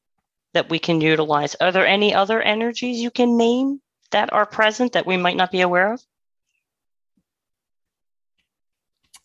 [0.53, 4.93] that we can utilize, are there any other energies you can name that are present
[4.93, 5.99] that we might not be aware of?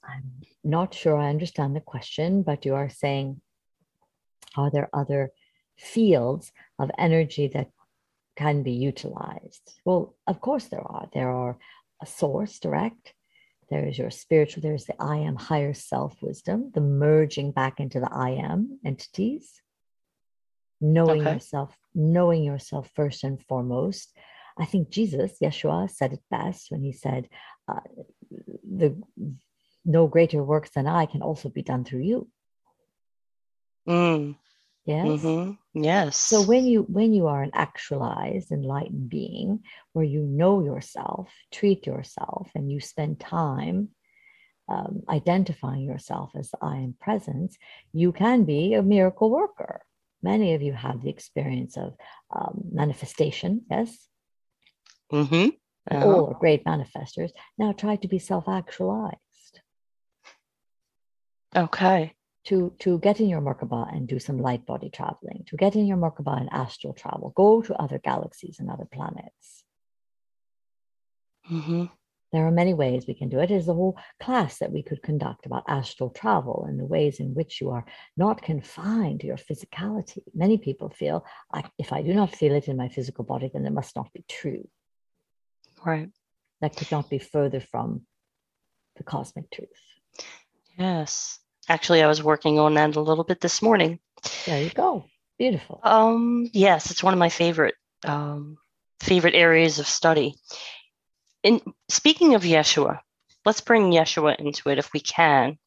[0.03, 3.41] I'm not sure I understand the question, but you are saying,
[4.57, 5.31] are there other
[5.79, 7.71] fields of energy that
[8.37, 9.81] can be utilized?
[9.85, 11.09] Well, of course there are.
[11.13, 11.59] There are
[12.03, 13.15] a source direct.
[13.71, 18.11] There's your spiritual, there's the I am higher self wisdom, the merging back into the
[18.13, 19.63] I am entities,
[20.81, 21.35] knowing Okay.
[21.35, 24.15] yourself, knowing yourself first and foremost.
[24.59, 27.29] I think Jesus, Yeshua, said it best when he said,
[27.67, 27.81] uh,
[28.71, 29.01] the
[29.85, 32.29] no greater works than I can also be done through you.
[33.89, 34.37] Mm,
[34.85, 35.07] Yes.
[35.07, 35.59] Mhm.
[35.75, 36.17] Yes.
[36.17, 41.87] So when you when you are an actualized enlightened being where you know yourself, treat
[41.87, 43.91] yourself, and you spend time
[44.69, 47.57] um, identifying yourself as the I am presence,
[47.93, 49.83] you can be a miracle worker.
[50.23, 51.95] Many of you have the experience of
[52.31, 54.09] um, manifestation, yes,
[55.13, 55.49] Mm-hmm.
[55.89, 57.31] and all are great manifestors.
[57.59, 59.61] Now try to be self-actualized.
[61.55, 62.15] Okay.
[62.45, 65.87] To to get in your Merkaba and do some light body traveling, to get in
[65.87, 69.65] your Merkaba and astral travel, go to other galaxies and other planets.
[71.45, 71.85] hmm
[72.33, 73.49] There are many ways we can do it.
[73.49, 77.35] There's a whole class that we could conduct about astral travel and the ways in
[77.35, 77.85] which you are
[78.17, 80.23] not confined to your physicality.
[80.35, 83.67] Many people feel like if I do not feel it in my physical body, then
[83.67, 84.67] it must not be true.
[85.85, 86.11] Right.
[86.61, 88.07] That could not be further from
[88.97, 89.83] the cosmic truth.
[90.79, 91.39] Yes.
[91.69, 93.99] Actually, I was working on that a little bit this morning.
[94.47, 95.05] There you go.
[95.39, 95.81] Beautiful.
[95.83, 98.59] Um, yes, it's one of my favorite um,
[99.01, 100.35] favorite areas of study.
[101.43, 103.01] In speaking of Yeshua,
[103.45, 105.59] let's bring Yeshua into it if we can.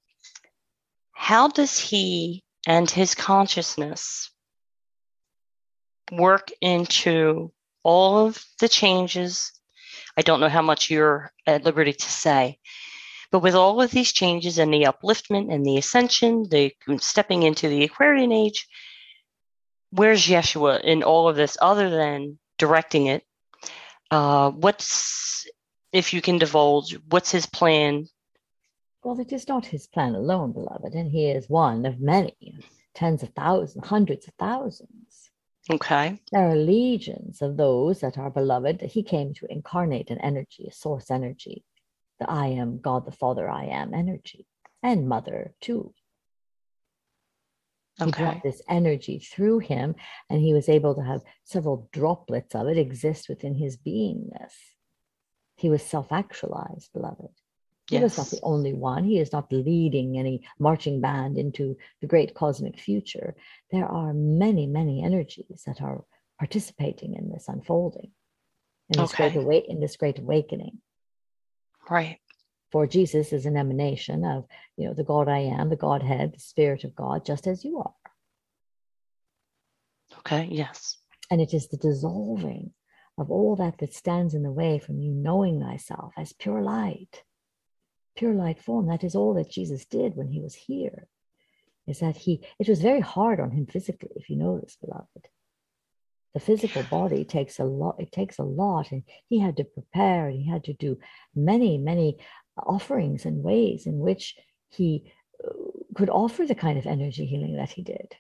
[1.12, 4.32] How does he and his consciousness
[6.12, 7.52] work into
[7.84, 9.52] all of the changes?
[10.18, 12.60] I don't know how much you're at liberty to say,
[13.32, 17.68] but with all of these changes and the upliftment and the ascension, the stepping into
[17.68, 18.68] the Aquarian age,
[19.92, 23.24] where's Yeshua in all of this other than directing it?
[24.12, 25.48] Uh, what's,
[25.92, 28.08] if you can divulge, what's his plan?
[29.04, 32.56] Well, it is not his plan alone, beloved, and he is one of many,
[32.94, 35.32] tens of thousands, hundreds of thousands.
[35.70, 36.20] Okay.
[36.32, 38.82] There are legions of those that are beloved.
[38.82, 41.64] He came to incarnate an energy, a source energy,
[42.20, 44.46] the I am God the Father, I am energy,
[44.82, 45.94] and Mother too.
[47.98, 48.24] He Okay.
[48.24, 49.96] brought this energy through him,
[50.30, 54.54] and he was able to have several droplets of it exist within his beingness.
[55.56, 57.30] He was self actualized, beloved.
[57.90, 59.04] He was not the only one.
[59.06, 63.36] He is not leading any marching band into the great cosmic future.
[63.72, 66.04] There are many, many energies that are
[66.40, 68.12] participating in this unfolding,
[68.90, 70.82] in this, great, awa- in this great awakening.
[71.90, 72.20] Right.
[72.72, 76.40] For Jesus is an emanation of, you know, the God I am, the Godhead, the
[76.40, 77.94] Spirit of God, just as you are.
[80.20, 80.48] Okay.
[80.52, 80.98] Yes.
[81.32, 82.72] And it is the dissolving
[83.18, 87.24] of all that that stands in the way from you knowing thyself as pure light,
[88.16, 88.88] pure light form.
[88.88, 91.08] That is all that Jesus did when he was here.
[91.88, 95.30] Is that he, it was very hard on him physically, if you notice, beloved.
[96.36, 100.28] The physical body takes a lot, it takes a lot, and he had to prepare,
[100.28, 101.00] and he had to do
[101.34, 102.18] many, many
[102.58, 104.36] offerings and ways in which
[104.70, 105.12] he
[105.42, 105.54] uh,
[105.96, 108.14] could offer the kind of energy healing that he did.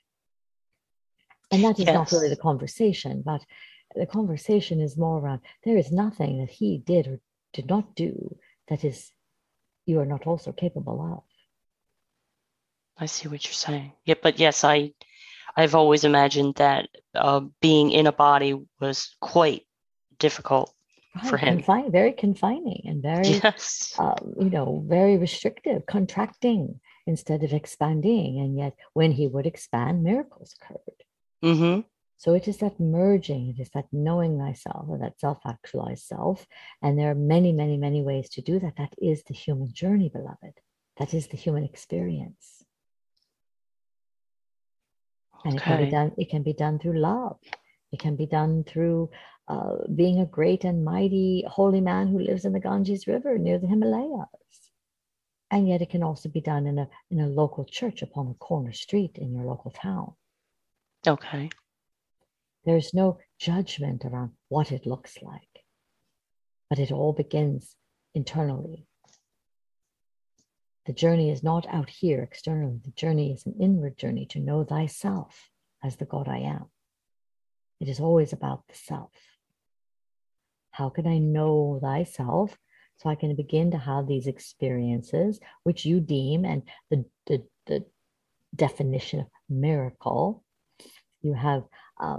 [1.51, 3.45] And that is not really the conversation, but
[3.95, 7.19] the conversation is more around there is nothing that he did or
[7.51, 8.37] did not do
[8.69, 9.11] that is
[9.85, 11.23] you are not also capable of.
[12.97, 13.91] I see what you're saying.
[14.05, 14.93] Yeah, but yes, I,
[15.55, 19.63] I've always imagined that uh, being in a body was quite
[20.19, 20.71] difficult.
[21.29, 21.59] For him.
[21.59, 23.95] Confine, very confining and very, Yes.
[23.97, 28.39] um, you know, very restrictive, contracting instead of expanding.
[28.39, 31.03] And yet, when he would expand, miracles occurred.
[31.41, 31.81] Mm-hmm.
[32.17, 36.45] So it is that merging, it is that knowing thyself or that self actualized self.
[36.81, 38.75] And there are many, many, many ways to do that.
[38.77, 40.59] That is the human journey, beloved.
[40.97, 42.54] That is the human experience.
[45.45, 47.37] And it can be done, it can be done through love.
[47.91, 49.11] It can be done through
[49.47, 53.59] uh, being a great and mighty holy man who lives in the Ganges River near
[53.59, 54.27] the Himalayas.
[55.51, 58.33] And yet it can also be done in a in a local church upon a
[58.33, 60.15] corner street in your local town.
[61.07, 61.49] Okay.
[62.65, 65.63] There's no judgment around what it looks like,
[66.69, 67.75] but it all begins
[68.15, 68.87] internally.
[70.85, 72.79] The journey is not out here externally.
[72.83, 75.49] The journey is an inward journey to know thyself
[75.83, 76.65] as the God I am.
[77.79, 79.11] It is always about the self.
[80.71, 82.55] How can I know thyself
[82.97, 87.85] so I can begin to have these experiences which you deem and the, the, the
[88.55, 90.43] definition of miracle?
[91.21, 91.63] You have
[91.99, 92.17] uh,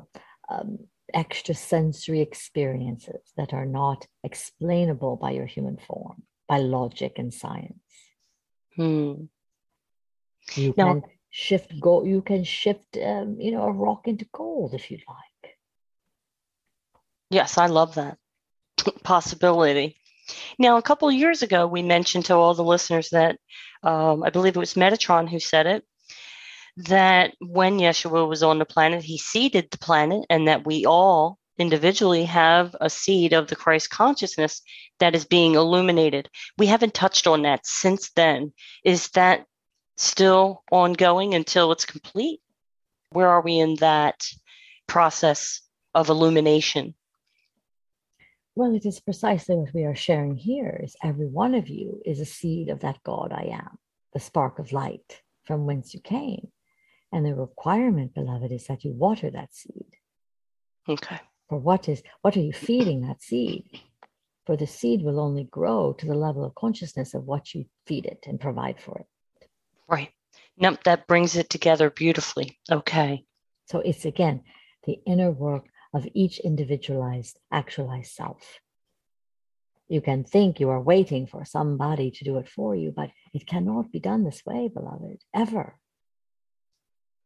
[0.49, 0.79] um,
[1.15, 7.79] extrasensory experiences that are not explainable by your human form, by logic and science.
[8.77, 9.25] Hmm.
[10.55, 12.07] You Now- can shift gold.
[12.07, 15.57] You can shift, um, you know, a rock into gold if you like.
[17.31, 18.19] Yes, I love that
[19.03, 19.97] possibility.
[20.59, 23.39] Now, a couple of years ago, we mentioned to all the listeners that
[23.83, 25.85] um, I believe it was Metatron who said it
[26.79, 31.39] that when Yeshua was on the planet, he seeded the planet, and that we all
[31.59, 34.61] individually have a seed of the Christ consciousness
[34.99, 36.29] that is being illuminated.
[36.59, 38.53] We haven't touched on that since then.
[38.85, 39.47] Is that
[39.97, 42.41] still ongoing until it's complete?
[43.11, 44.27] Where are we in that
[44.87, 45.61] process
[45.95, 46.95] of illumination?
[48.55, 52.21] Well, it is precisely what we are sharing here is every one of you is
[52.21, 53.79] a seed of that God I am,
[54.15, 56.49] the spark of light from whence you came.
[57.13, 59.97] And the requirement, beloved, is that you water that seed.
[60.89, 61.21] Okay.
[61.49, 63.81] For what is what are you feeding that seed?
[64.47, 68.07] For the seed will only grow to the level of consciousness of what you feed
[68.07, 69.49] it and provide for it.
[69.89, 70.11] Right.
[70.57, 72.59] Nope, that brings it together beautifully.
[72.71, 73.25] Okay.
[73.67, 74.43] So it's again
[74.87, 78.61] the inner work of each individualized, actualized self.
[79.89, 83.47] You can think you are waiting for somebody to do it for you, but it
[83.47, 85.77] cannot be done this way, beloved, ever.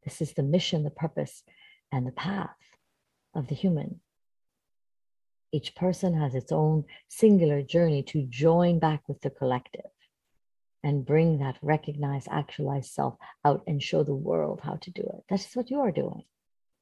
[0.05, 1.43] This is the mission, the purpose,
[1.93, 2.57] and the path
[3.35, 4.01] of the human.
[5.53, 9.91] Each person has its own singular journey to join back with the collective
[10.83, 15.25] and bring that recognized, actualized self out and show the world how to do it.
[15.29, 16.25] That's what you are doing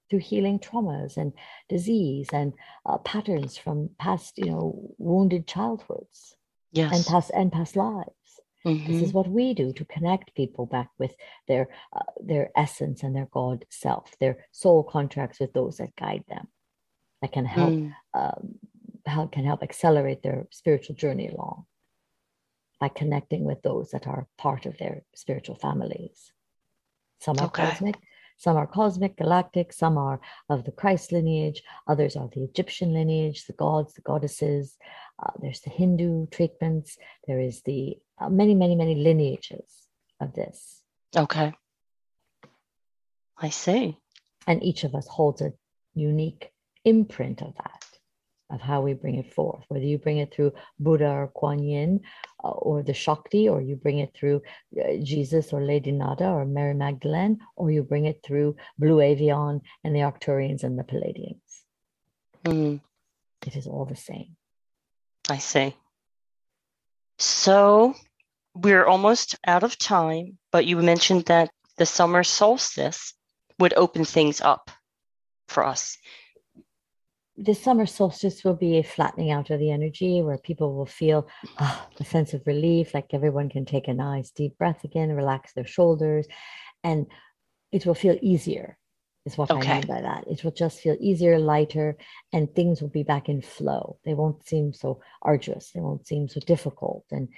[0.09, 1.33] through healing traumas and
[1.69, 2.53] disease and
[2.87, 6.35] uh, patterns from past, you know, wounded childhoods
[6.73, 6.93] Yes.
[6.93, 8.41] and past and past lives.
[8.64, 9.03] This Mhm.
[9.03, 11.14] is what we do to connect people back with
[11.47, 16.25] their uh, their essence and their God self, their soul contracts with those that guide
[16.29, 16.49] them,
[17.21, 17.95] that can help Mm.
[18.14, 18.59] um,
[19.07, 21.66] help can help accelerate their spiritual journey along
[22.81, 26.33] by connecting with those that are part of their spiritual families.
[27.21, 27.64] Some are Okay.
[27.64, 27.97] cosmic,
[28.37, 33.47] some are cosmic, galactic, some are of the Christ lineage, others are the Egyptian lineage,
[33.47, 34.77] the gods, the goddesses.
[35.21, 36.99] Uh, there's the Hindu treatments.
[37.27, 39.89] There is the uh, many, many, many lineages
[40.21, 40.83] of this.
[41.16, 41.53] Okay.
[43.37, 43.99] I see.
[44.47, 45.53] And each of us holds a
[45.95, 46.53] unique
[46.89, 47.84] imprint of that,
[48.51, 52.01] of how we bring it forth, whether you bring it through Buddha or Kuan Yin
[52.43, 54.43] uh, or the Shakti, or you bring it through
[54.78, 59.61] uh, Jesus or Lady Nada or Mary Magdalene, or you bring it through Blue Avian
[59.84, 61.49] and the Arcturians and the Pleiadians.
[62.45, 62.80] Mm.
[63.47, 64.36] It is all the same.
[65.28, 65.76] I see.
[67.18, 67.95] So
[68.55, 73.14] we're almost out of time, but you mentioned that the summer solstice
[73.59, 74.70] would open things up
[75.49, 75.99] for us.
[77.41, 81.28] The summer solstice will be a flattening out of the energy where people will feel
[81.59, 85.53] ah, a sense of relief, like everyone can take a nice deep breath again, relax
[85.53, 86.26] their shoulders,
[86.82, 87.07] and
[87.70, 88.76] it will feel easier,
[89.24, 90.24] is what I mean by that.
[90.26, 91.97] It will just feel easier, lighter,
[92.32, 93.99] and things will be back in flow.
[94.05, 97.05] They won't seem so arduous, they won't seem so difficult.
[97.12, 97.28] And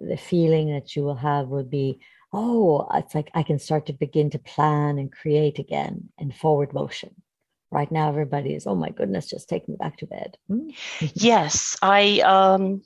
[0.00, 1.98] the feeling that you will have will be,
[2.32, 6.72] oh, it's like I can start to begin to plan and create again in forward
[6.72, 7.22] motion.
[7.70, 10.36] Right now, everybody is, oh my goodness, just take me back to bed.
[10.48, 10.70] Hmm?
[11.14, 12.82] Yes, I um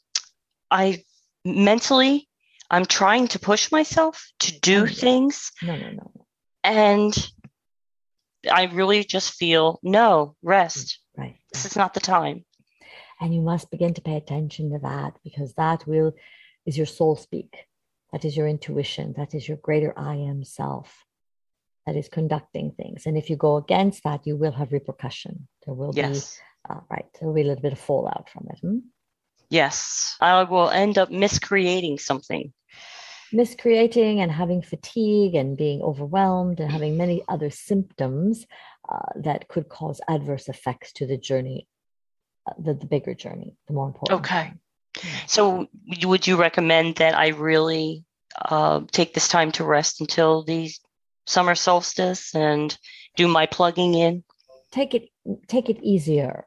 [0.70, 1.04] I
[1.44, 2.28] mentally
[2.70, 6.10] I'm trying to push myself to do Oh, things No, no, no.
[6.64, 7.14] and
[8.50, 10.98] I really just feel no, rest.
[11.16, 11.36] Right.
[11.52, 12.44] This is not the time.
[13.20, 16.12] And you must begin to pay attention to that because that will
[16.66, 17.54] is your soul speak.
[18.10, 19.14] That is your intuition.
[19.16, 21.04] That is your greater I am self
[21.86, 23.06] that is conducting things.
[23.06, 25.48] And if you go against that, you will have repercussion.
[25.66, 26.36] There will Yes.
[26.36, 28.58] be, uh, right, there will be a little bit of fallout from it.
[28.60, 28.78] hmm?
[29.50, 30.16] Yes.
[30.20, 32.52] I will end up miscreating something.
[33.32, 38.46] Miscreating and having fatigue and being overwhelmed and having many other symptoms
[38.88, 41.66] uh, that could cause adverse effects to the journey,
[42.46, 44.20] uh, the, the bigger journey, the more important.
[44.20, 44.52] Okay.
[45.26, 45.66] So
[46.04, 48.04] would you recommend that I really
[48.36, 50.70] uh, take this time to rest until the
[51.26, 52.76] summer solstice and
[53.16, 54.24] do my plugging in?
[54.70, 55.08] Take it,
[55.48, 56.46] take it easier.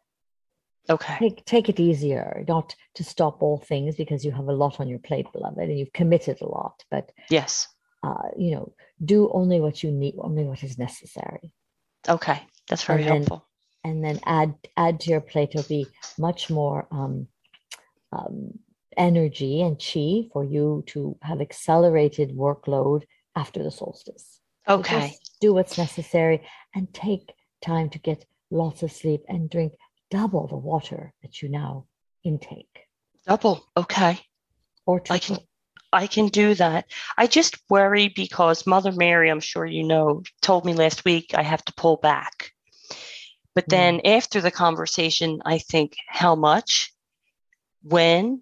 [0.87, 1.15] Okay.
[1.17, 4.87] take take it easier not to stop all things because you have a lot on
[4.87, 7.67] your plate beloved and you've committed a lot but Yes.
[8.03, 8.71] uh, you know
[9.03, 11.51] do only what you need only what is necessary
[12.07, 12.39] Okay.
[12.69, 13.47] That's very And then- helpful.
[13.83, 15.87] and then add add to your plate will be
[16.19, 17.27] much more um,
[18.11, 18.51] um,
[18.95, 23.05] energy and chi for you to have accelerated workload
[23.35, 24.34] after the solstice So
[24.67, 25.09] Okay.
[25.09, 29.73] just do what's necessary and take time to get lots of sleep and drink
[30.11, 31.85] double the water that you now
[32.23, 32.79] intake
[33.25, 33.65] Double.
[33.75, 34.19] Okay.
[34.85, 35.37] or I can
[35.93, 36.85] I can do that.
[37.17, 41.41] I just worry because Mother Mary, I'm sure you know, told me last week I
[41.41, 42.51] have to pull back.
[43.55, 43.69] But Mm.
[43.69, 46.91] then after the conversation, I think how much,
[47.83, 48.41] when,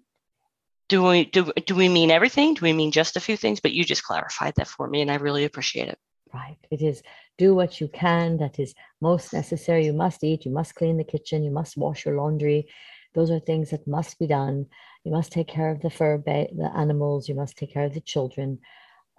[0.88, 2.54] do we do do we mean everything?
[2.54, 3.60] Do we mean just a few things?
[3.60, 5.98] But you just clarified that for me and I really appreciate it.
[6.34, 6.58] Right.
[6.70, 7.02] It is
[7.38, 9.86] do what you can that is most necessary.
[9.86, 12.68] You must eat, you must clean the kitchen, you must wash your laundry.
[13.14, 14.66] Those are things that must be done.
[15.04, 17.94] You must take care of the fur, ba- the animals, you must take care of
[17.94, 18.58] the children.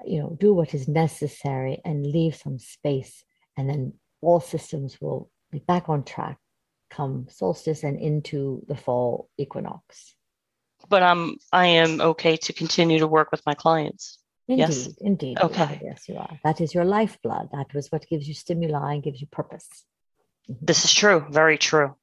[0.05, 3.23] You know, do what is necessary and leave some space.
[3.55, 6.37] And then all systems will be back on track
[6.89, 10.15] come solstice and into the fall equinox.
[10.89, 14.19] But um, I am okay to continue to work with my clients.
[14.47, 14.87] Indeed, Yes.
[14.99, 15.39] indeed.
[15.39, 15.81] Okay.
[15.83, 16.39] Yes, you are.
[16.43, 17.49] That is your lifeblood.
[17.51, 19.67] That was what gives you stimuli and gives you purpose.
[20.49, 20.65] Mm-hmm.
[20.65, 21.95] This is true, very true.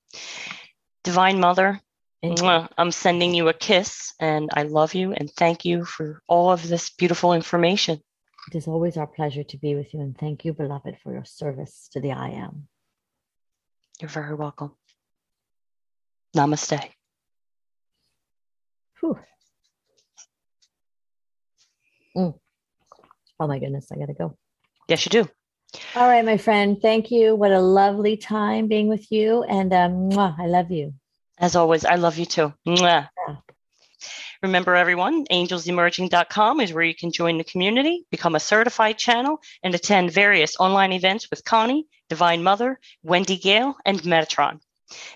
[1.05, 1.80] Divine Mother,
[2.22, 2.68] Indeed.
[2.78, 6.66] I'm sending you a kiss and I love you and thank you for all of
[6.68, 8.01] this beautiful information.
[8.49, 10.01] It is always our pleasure to be with you.
[10.01, 12.68] And thank you, beloved, for your service to the I am.
[14.01, 14.72] You're very welcome.
[16.36, 16.90] Namaste.
[22.16, 22.34] Mm.
[23.40, 24.36] Oh my goodness, I gotta go.
[24.88, 25.28] Yes, you do.
[25.96, 26.80] All right, my friend.
[26.80, 27.34] Thank you.
[27.34, 29.42] What a lovely time being with you.
[29.44, 30.94] And um, mwah, I love you.
[31.38, 32.52] As always, I love you too.
[32.66, 33.08] Mwah.
[33.28, 33.36] Yeah.
[34.42, 39.74] Remember, everyone, angelsemerging.com is where you can join the community, become a certified channel, and
[39.74, 44.60] attend various online events with Connie, Divine Mother, Wendy Gale, and Metatron.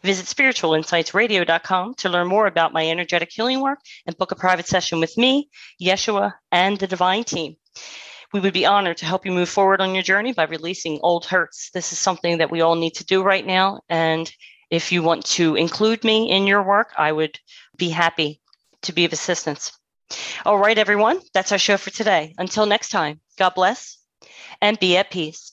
[0.03, 5.01] Visit spiritualinsightsradio.com to learn more about my energetic healing work and book a private session
[5.01, 5.49] with me,
[5.81, 7.57] Yeshua, and the Divine Team.
[8.33, 11.25] We would be honored to help you move forward on your journey by releasing old
[11.27, 11.71] hurts.
[11.73, 13.81] This is something that we all need to do right now.
[13.89, 14.31] And
[14.71, 17.39] if you want to include me in your work, I would
[17.77, 18.41] be happy
[18.83, 19.73] to be of assistance.
[20.45, 22.35] All right, everyone, that's our show for today.
[22.39, 23.99] Until next time, God bless
[24.61, 25.53] and be at peace.